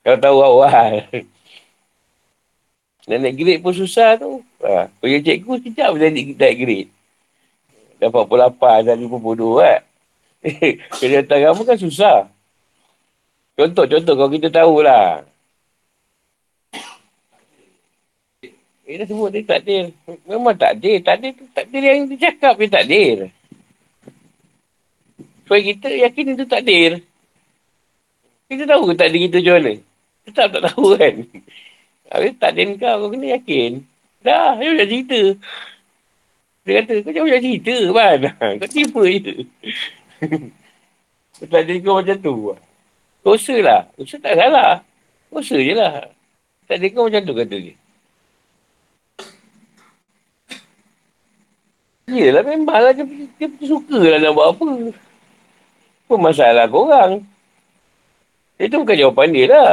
[0.00, 0.92] Kalau tahu awal.
[3.06, 4.42] Nak naik grade pun susah tu.
[4.66, 4.90] Ha.
[4.98, 6.90] Punya cikgu, sekejap boleh naik grade.
[8.02, 9.80] Dapat 48 dan 52 kan.
[11.00, 12.28] Kerja agama kan susah.
[13.56, 15.24] Contoh-contoh kalau kita tahulah.
[18.86, 19.84] Eh, dah sebut dia takdir.
[20.28, 21.02] Memang takdir.
[21.02, 23.16] Takdir tu takdir yang dia cakap dia takdir.
[25.42, 26.92] Supaya kita yakin itu takdir.
[28.46, 29.74] Kita tahu ke takdir kita macam mana?
[30.26, 31.14] Tetap tak tahu kan?
[32.10, 33.82] Habis takdir kau, kau kena yakin.
[34.22, 35.20] Dah, dia dah cerita.
[36.66, 38.20] Dia kata, kau jangan cerita, man.
[38.62, 39.34] Kau tipu je.
[41.50, 42.34] tak jadi kau macam tu.
[43.22, 43.80] Dosa lah.
[43.94, 44.82] Dosa tak salah.
[45.30, 46.10] Dosa je lah.
[46.66, 47.74] Tak jadi kau macam tu kata dia.
[52.06, 54.68] Yelah memang lah dia, dia, dia suka lah nak buat apa.
[56.06, 57.26] Apa masalah korang?
[58.62, 59.72] Itu bukan jawapan dia lah.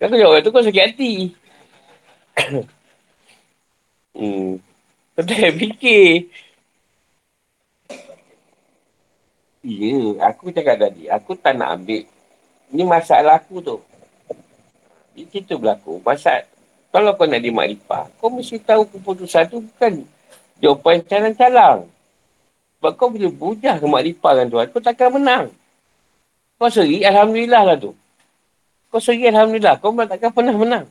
[0.00, 1.36] Kau jawab tu kau sakit hati.
[4.16, 4.60] Hmm.
[5.16, 6.30] Kau tak fikir.
[9.60, 12.08] Ya, aku cakap tadi, aku tak nak ambil.
[12.72, 13.76] Ini masalah aku tu.
[15.12, 16.00] Ini cerita berlaku.
[16.00, 16.48] Masa,
[16.88, 20.08] kalau kau nak dimakrifah, kau mesti tahu keputusan tu bukan
[20.64, 21.84] jawapan calang-calang.
[22.80, 25.52] Sebab kau boleh bujah ke makrifah kan Tuhan, kau takkan menang.
[26.56, 27.92] Kau seri, Alhamdulillah lah tu.
[28.88, 29.76] Kau seri, Alhamdulillah.
[29.76, 30.86] Kau takkan pernah menang.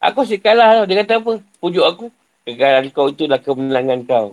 [0.00, 0.84] Aku asyik kalah tau.
[0.84, 1.32] Dia kata apa?
[1.60, 2.06] Pujuk aku.
[2.46, 4.26] Kegagalan kau itulah kemenangan kau.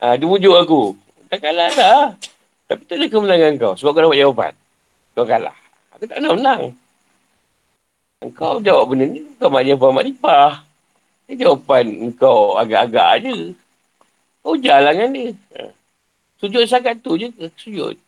[0.00, 0.96] Ha, dia wujud aku.
[1.28, 2.16] Tak kalah dah.
[2.70, 3.72] Tapi tu adalah kemenangan kau.
[3.76, 4.52] Sebab kau dapat jawapan.
[5.12, 5.56] Kau kalah.
[5.92, 6.62] Aku tak nak menang.
[8.32, 9.20] Kau jawab benda ni.
[9.36, 10.06] Kau mak jawab mak.
[11.28, 11.86] Ini jawapan
[12.16, 13.36] kau agak-agak je.
[14.40, 15.28] Kau jalan dengan dia.
[15.60, 15.68] Ha.
[16.40, 17.50] Sujud sangat tu je ke?
[17.58, 17.98] Sujud.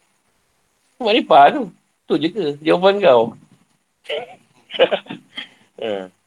[1.03, 1.63] Mak tu.
[2.09, 2.47] Tu je ke?
[2.65, 3.37] Jawapan kau.
[4.79, 6.09] ha.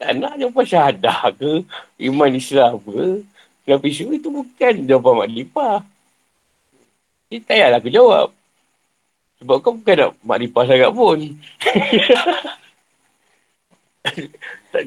[0.00, 1.60] Tak nak jawapan syahadah ke?
[2.00, 3.20] Iman Islam ke?
[3.68, 5.84] Kenapa isu itu bukan jawapan Mak Lipah.
[7.28, 8.32] Dia tak payahlah aku jawab.
[9.44, 11.20] Sebab kau bukan nak Mak Lipah sangat pun.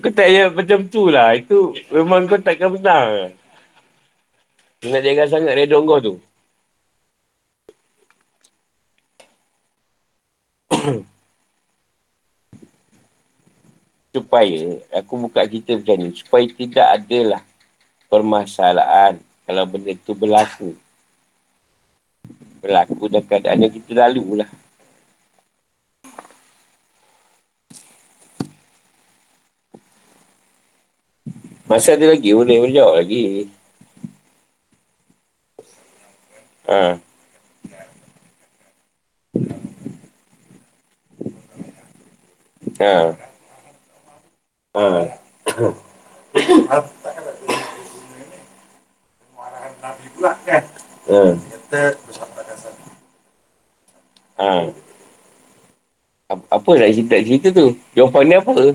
[0.02, 1.38] kau tak payah macam tu lah.
[1.38, 3.38] Itu memang kau takkan menang.
[4.82, 6.18] Nak jaga sangat redor kau tu.
[14.14, 17.42] Supaya aku buka cerita macam ni supaya tidak adalah
[18.06, 19.18] permasalahan
[19.50, 20.78] kalau benda tu berlaku.
[22.62, 24.50] Berlaku dan keadaan yang kita lalu lah.
[31.66, 33.50] Masa ada lagi, boleh berjawab lagi.
[36.70, 37.02] Ha.
[42.78, 43.33] Ha.
[44.74, 45.06] Ha.
[49.84, 50.64] Nabi pula kan.
[51.06, 51.38] Hmm.
[51.38, 52.74] Kata bersama kasar.
[54.42, 54.74] Ha.
[56.34, 57.78] Apa nak cerita cerita tu?
[57.94, 58.74] Jawapan dia apa?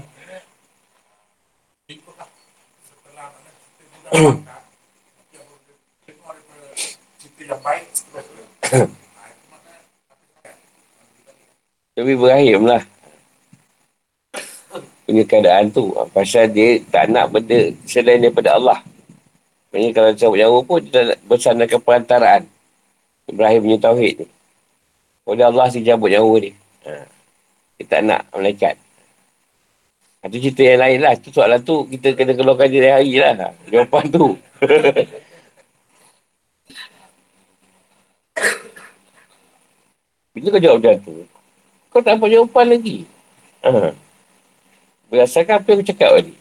[11.98, 12.86] Tapi berakhir lah.
[15.08, 15.88] Punya keadaan tu.
[16.12, 18.84] Pasal dia tak nak benda selain daripada Allah.
[19.72, 22.42] Maksudnya kalau cabut nyawa pun dia tak bersanakan perantaraan.
[23.24, 24.28] Ibrahim punya tauhid ni.
[25.24, 26.52] Oleh Allah si cabut nyawa dia.
[26.84, 27.08] Ha.
[27.80, 28.76] Dia tak nak malaikat.
[30.28, 31.16] Itu ha, cerita yang lain lah.
[31.16, 33.56] Itu soalan tu kita kena keluarkan dia hari lah.
[33.72, 34.36] Jawapan tu.
[40.38, 41.26] Bila kau jawab macam tu,
[41.90, 43.02] kau tak dapat jawapan lagi.
[43.66, 43.90] Ha.
[45.08, 46.34] Berdasarkan apa yang aku cakap tadi.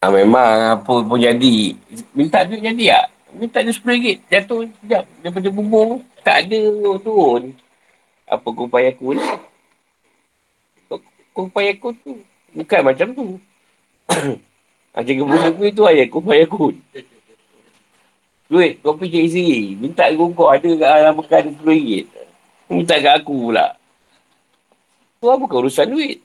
[0.00, 1.76] Ha, memang apa pun jadi.
[2.16, 3.06] Minta duit jadi tak?
[3.36, 5.04] Minta dia RM10 jatuh sekejap.
[5.20, 6.60] Daripada bubung tak ada
[7.04, 7.52] turun.
[8.24, 9.24] Apa kupaya aku ni?
[11.36, 12.16] Kupaya aku tu.
[12.56, 13.26] Bukan macam tu.
[14.98, 16.74] Macam kebun aku itu ayat kupaya aku.
[18.50, 19.66] Duit kau pergi cari sendiri.
[19.78, 22.08] Minta kau ada kat dalam bekal RM10.
[22.66, 23.78] Minta kat aku pula.
[25.22, 26.18] Tu apa kau urusan duit?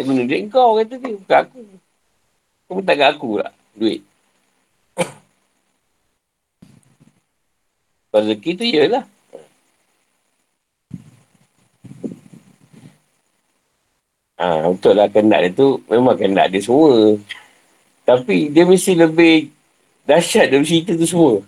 [0.00, 1.12] Saya guna duit kau kata dia.
[1.12, 1.60] Bukan aku.
[2.64, 3.52] Kau minta kat aku pula.
[3.76, 4.00] Duit.
[8.16, 9.04] Rezeki tu ialah.
[14.40, 17.20] Ha, betul lah kendak dia tu memang kendak dia semua.
[18.08, 19.52] Tapi dia mesti lebih
[20.08, 21.44] dahsyat dari cerita tu semua.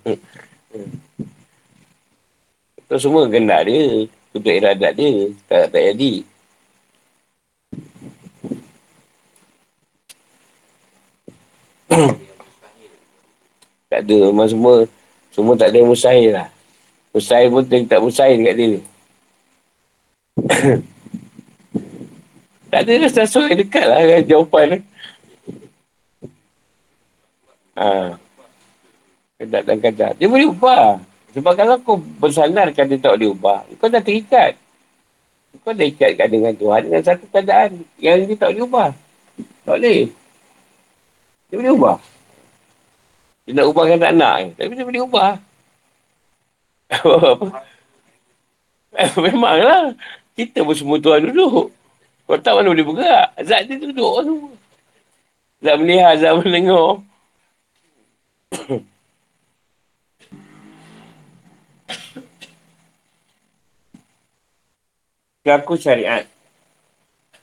[2.76, 4.04] Itu semua kendak dia.
[4.36, 5.32] Untuk iradat dia.
[5.48, 6.31] Tak, tak jadi.
[13.90, 14.18] tak ada.
[14.32, 14.74] Memang semua
[15.32, 16.48] semua tak ada yang mustahil lah.
[17.12, 18.80] Mustahil pun tak mustahil dekat dia.
[22.72, 24.78] tak ada rasa sesuatu yang dekat lah dengan jawapan ni.
[27.72, 28.16] Ha.
[29.40, 30.12] Kedak dan kadar.
[30.16, 31.00] Dia boleh ubah.
[31.32, 34.52] Sebab kalau kau bersandarkan dia tak boleh ubah, kau dah terikat.
[35.64, 38.90] Kau dah ikatkan dengan Tuhan dengan satu keadaan yang dia tak boleh ubah.
[39.64, 40.21] Tak boleh.
[41.52, 42.00] Dia boleh ubah.
[43.44, 44.56] Dia nak ubahkan tak nak.
[44.56, 45.36] Tapi dia boleh ubah.
[49.20, 49.96] Memanglah.
[50.32, 51.72] Kita pun semua tuan duduk.
[52.24, 53.34] Kau tak mana boleh bergerak.
[53.44, 54.56] Zat dia duduk tu.
[55.60, 57.04] Zat melihat, zat mendengar.
[65.44, 66.24] aku syariat.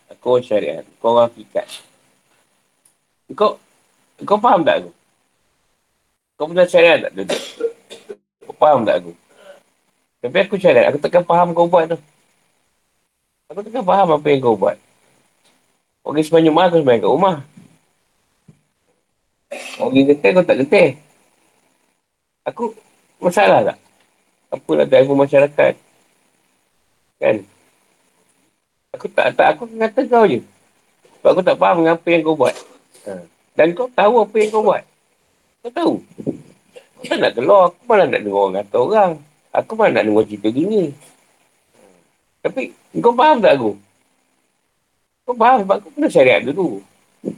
[0.10, 0.82] Aku syariat.
[0.98, 1.70] Kau orang hakikat.
[3.38, 3.62] Kau,
[4.26, 4.92] kau faham tak aku?
[6.40, 7.42] Kau pernah syariat tak duduk?
[8.48, 9.12] Kau faham tak aku?
[10.20, 10.88] Tapi aku syariat.
[10.92, 12.00] Aku takkan faham kau buat tu.
[13.52, 14.76] Aku takkan faham apa yang kau buat.
[16.04, 17.36] Orang sepanjang rumah, aku sepanjang kat rumah.
[19.80, 20.90] Orang getih, kau tak getih.
[22.48, 22.64] Aku,
[23.20, 23.78] masalah tak?
[24.50, 25.74] Apa lah driver masyarakat?
[27.20, 27.36] Kan?
[28.96, 30.40] Aku tak, tak aku kata kau je.
[31.20, 32.56] Sebab aku tak faham apa yang kau buat.
[33.06, 33.39] Ha.
[33.60, 34.84] Dan kau tahu apa yang kau buat.
[35.60, 35.94] Kau tahu?
[37.04, 37.68] Kau nak keluar.
[37.68, 39.12] Aku malah nak dengar orang kata orang.
[39.52, 40.96] Aku malah nak dengar cerita gini.
[42.40, 42.72] Tapi,
[43.04, 43.76] kau faham tak aku?
[45.28, 46.80] Kau faham sebab aku pernah syariat dulu.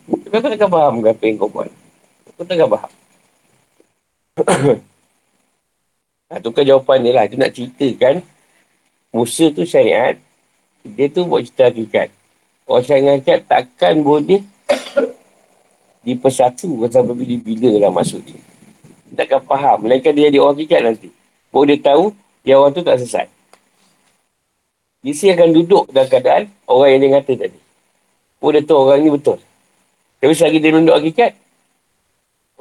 [0.05, 1.69] Tapi aku takkan faham apa yang kau buat.
[2.29, 2.91] Aku takkan faham.
[6.29, 7.25] ha, tu kan jawapan dia lah.
[7.25, 8.21] Tu nak ceritakan.
[9.09, 10.21] Musa tu syariat.
[10.85, 12.13] Dia tu buat cerita hakikat.
[12.69, 14.45] Orang syariat takkan boleh
[16.01, 18.41] dipersatu sampai bila-bila lah masuk dia.
[19.13, 19.85] Takkan faham.
[19.85, 21.09] Melainkan dia jadi orang kikat nanti.
[21.51, 22.03] Baru dia tahu,
[22.41, 23.27] dia orang tu tak sesat.
[25.01, 27.59] Dia akan duduk dalam keadaan orang yang dia kata tadi.
[28.39, 29.37] Baru dia tahu orang ni betul.
[30.21, 31.31] Tapi selagi dia duduk hakikat,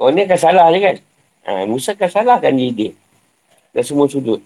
[0.01, 0.95] orang ni akan salah je kan.
[1.41, 2.91] Ha, Musa akan salahkan diri dia.
[3.71, 4.41] Dan semua sudut.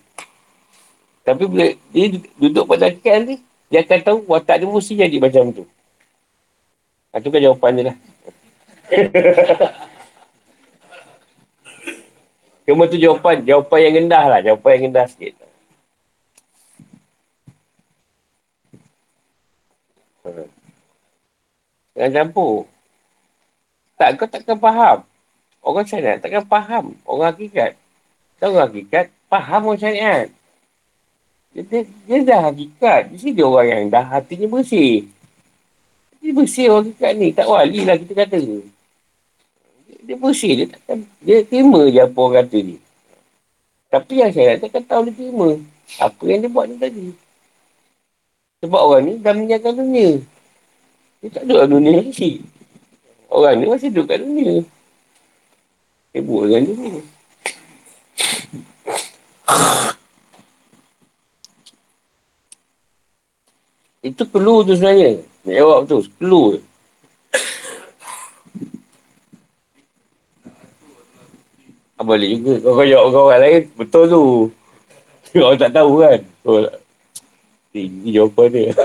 [1.26, 2.06] Tapi bila dia
[2.38, 3.36] duduk pada hakikat nanti,
[3.72, 5.64] dia akan tahu watak dia mesti jadi macam tu.
[7.16, 7.98] Itu ha, kan jawapan dia lah.
[12.66, 14.40] Cuma tu jawapan, jawapan yang rendah lah.
[14.42, 15.38] Jawapan yang rendah sikit.
[21.96, 22.66] Jangan campur.
[23.96, 24.98] Tak, kau takkan faham.
[25.64, 26.98] Orang syariat takkan faham.
[27.08, 27.78] Orang hakikat.
[28.42, 30.28] Tahu orang hakikat, faham orang syariat.
[31.56, 33.02] Dia, dia, dia dah hakikat.
[33.14, 35.08] Di sini dia orang yang dah hatinya bersih.
[36.20, 37.28] Dia bersih orang hakikat ni.
[37.32, 38.38] Tak wali lah kita kata
[40.06, 42.80] dia bersih dia takkan dia terima je apa orang kata dia
[43.90, 45.48] tapi yang saya takkan tahu dia terima
[45.98, 47.06] apa yang dia buat ni tadi
[48.66, 50.18] Sebab orang ni dah meninggalkan dunia.
[51.22, 52.42] Dia tak duduk dunia lagi.
[53.30, 54.66] Orang ni masih duduk kat dunia.
[56.10, 56.98] Sibuk dengan dunia.
[64.02, 65.22] Itu perlu tu sebenarnya.
[65.46, 65.98] Nak jawab tu.
[66.18, 66.44] Perlu.
[71.96, 72.54] Ah, boleh juga.
[72.60, 73.62] Kau kau jawab orang lain.
[73.80, 74.24] Betul tu.
[75.40, 76.20] Orang tak tahu kan.
[76.48, 76.64] Oh,
[77.72, 78.72] tinggi jawapan dia.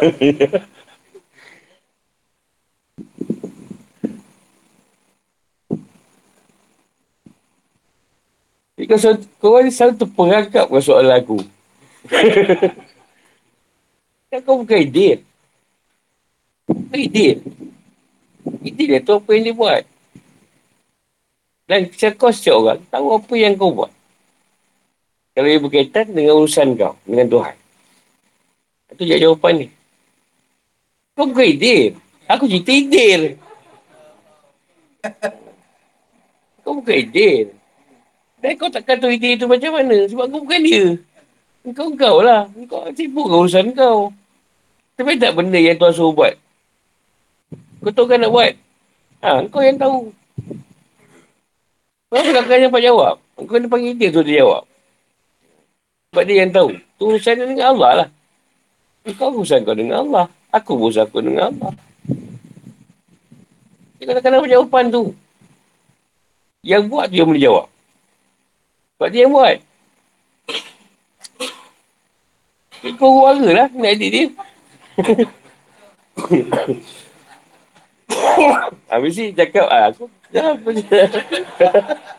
[8.90, 8.98] Kau,
[9.38, 11.38] kau ni selalu terperangkap dengan soalan aku.
[14.34, 15.22] kan kau bukan idea.
[16.66, 17.38] Bukan idea.
[18.66, 19.82] Idea dia tu apa yang dia buat.
[21.70, 23.94] Dan secara kau setiap orang tahu apa yang kau buat.
[25.38, 27.54] Kalau ia berkaitan dengan urusan kau, dengan Tuhan.
[28.90, 29.66] Itu jawapan ni.
[31.14, 31.94] Kau bukan idil.
[32.26, 33.38] Aku cerita idil.
[36.66, 37.54] Kau bukan idil.
[38.42, 40.10] Dan kau takkan tahu idil tu macam mana.
[40.10, 40.84] Sebab kau bukan dia.
[41.70, 42.50] Kau kau lah.
[42.66, 44.10] Kau sibuk dengan urusan kau.
[44.98, 46.34] Tapi tak benda yang Tuhan suruh buat.
[47.78, 48.52] Kau tahu kan nak buat.
[49.22, 50.10] Ha, kau yang tahu.
[52.10, 53.14] Kau belakang yang dapat jawab.
[53.38, 54.66] Kau kena panggil dia tu dia jawab.
[56.10, 56.74] Sebab dia yang tahu.
[56.74, 58.08] Tu urusan dengan Allah lah.
[59.14, 60.26] Kau urusan kau dengan Allah.
[60.50, 61.70] Aku urusan aku dengan Allah.
[64.02, 65.14] Dia kena kena jawapan tu.
[66.66, 67.70] Yang buat dia boleh jawab.
[68.98, 69.62] Sebab dia yang buat.
[72.98, 74.26] Kau warga lah nak edit dia.
[78.90, 80.70] Habis ni cakap, ah, aku apa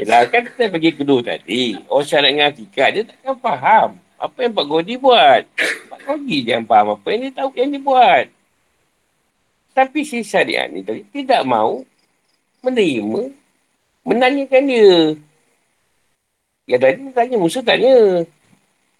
[0.00, 1.76] Yelah kan kita pergi kedua tadi.
[1.88, 3.88] Orang syarat dengan hakikat dia takkan faham.
[4.16, 5.44] Apa yang Pak Godi buat.
[5.92, 8.26] Pak Godi jangan faham apa yang dia tahu yang dia buat.
[9.76, 11.84] Tapi si syariat ni tadi tidak mau
[12.64, 13.28] menerima
[14.08, 15.20] menanyakan dia.
[16.64, 18.24] Yang tadi tanya, Musa tanya.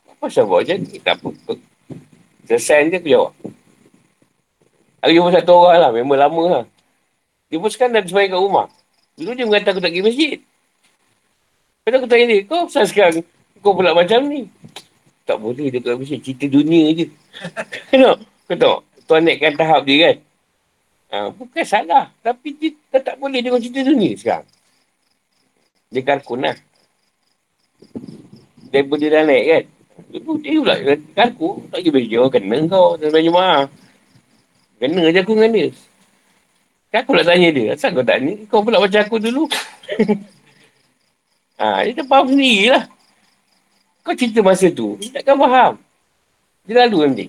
[0.04, 1.00] Apa buat macam ni?
[1.00, 1.69] Tak apa.
[2.50, 3.32] Selesai dia aku jawab.
[5.06, 5.90] Aku jumpa satu orang lah.
[5.94, 6.64] Memang lama lah.
[7.46, 8.66] Dia pun sekarang dah sembahyang kat rumah.
[9.14, 10.38] Dulu dia mengatakan aku tak pergi masjid.
[11.86, 13.22] Lepas aku tanya dia, kau asal sekarang
[13.62, 14.50] kau pula macam ni?
[15.22, 16.18] Tak boleh dia kat masjid.
[16.18, 17.06] Cerita dunia je.
[17.94, 18.18] Kenapa?
[18.50, 18.76] Kau tahu?
[19.06, 20.16] Tuan naikkan tahap dia kan?
[21.10, 22.10] Ha, bukan salah.
[22.18, 24.46] Tapi dia tak, boleh dengan cerita dunia sekarang.
[25.94, 26.58] Dia kalkun lah.
[28.74, 29.64] Pun dia dah naik kan?
[30.08, 30.74] Dia pun dia pula
[31.12, 31.68] kalkun.
[31.68, 32.18] Tak pergi baju.
[32.32, 32.88] Kena kau.
[32.96, 33.30] Tak baju.
[34.80, 35.68] Kena je aku dengan dia.
[36.90, 37.66] Kan aku nak tanya dia.
[37.76, 38.32] Asal kau tak ni?
[38.48, 39.44] Kau pula macam aku dulu.
[41.60, 42.88] Ha, dia tak faham sendiri lah.
[44.00, 45.76] Kau cerita masa tu, dia takkan faham.
[46.64, 47.26] Dia lalu nanti.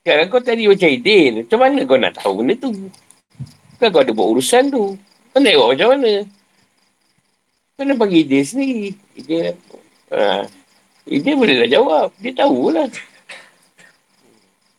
[0.00, 1.44] Sekarang kau tadi macam Idil.
[1.44, 2.72] Macam mana kau nak tahu benda tu?
[3.76, 4.96] Kan kau ada buat urusan tu.
[5.30, 6.24] Kau nak buat macam mana?
[7.76, 8.88] Kau nak bagi Idil sendiri.
[9.20, 9.52] Dia,
[10.16, 10.48] ha,
[11.08, 12.08] idin boleh lah jawab.
[12.20, 12.88] Dia tahulah.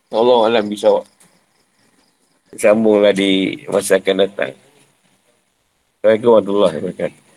[0.10, 0.90] Allah Alam bisa
[2.58, 4.58] Sambunglah di masa akan datang.
[6.02, 7.29] Assalamualaikum warahmatullahi wabarakatuh.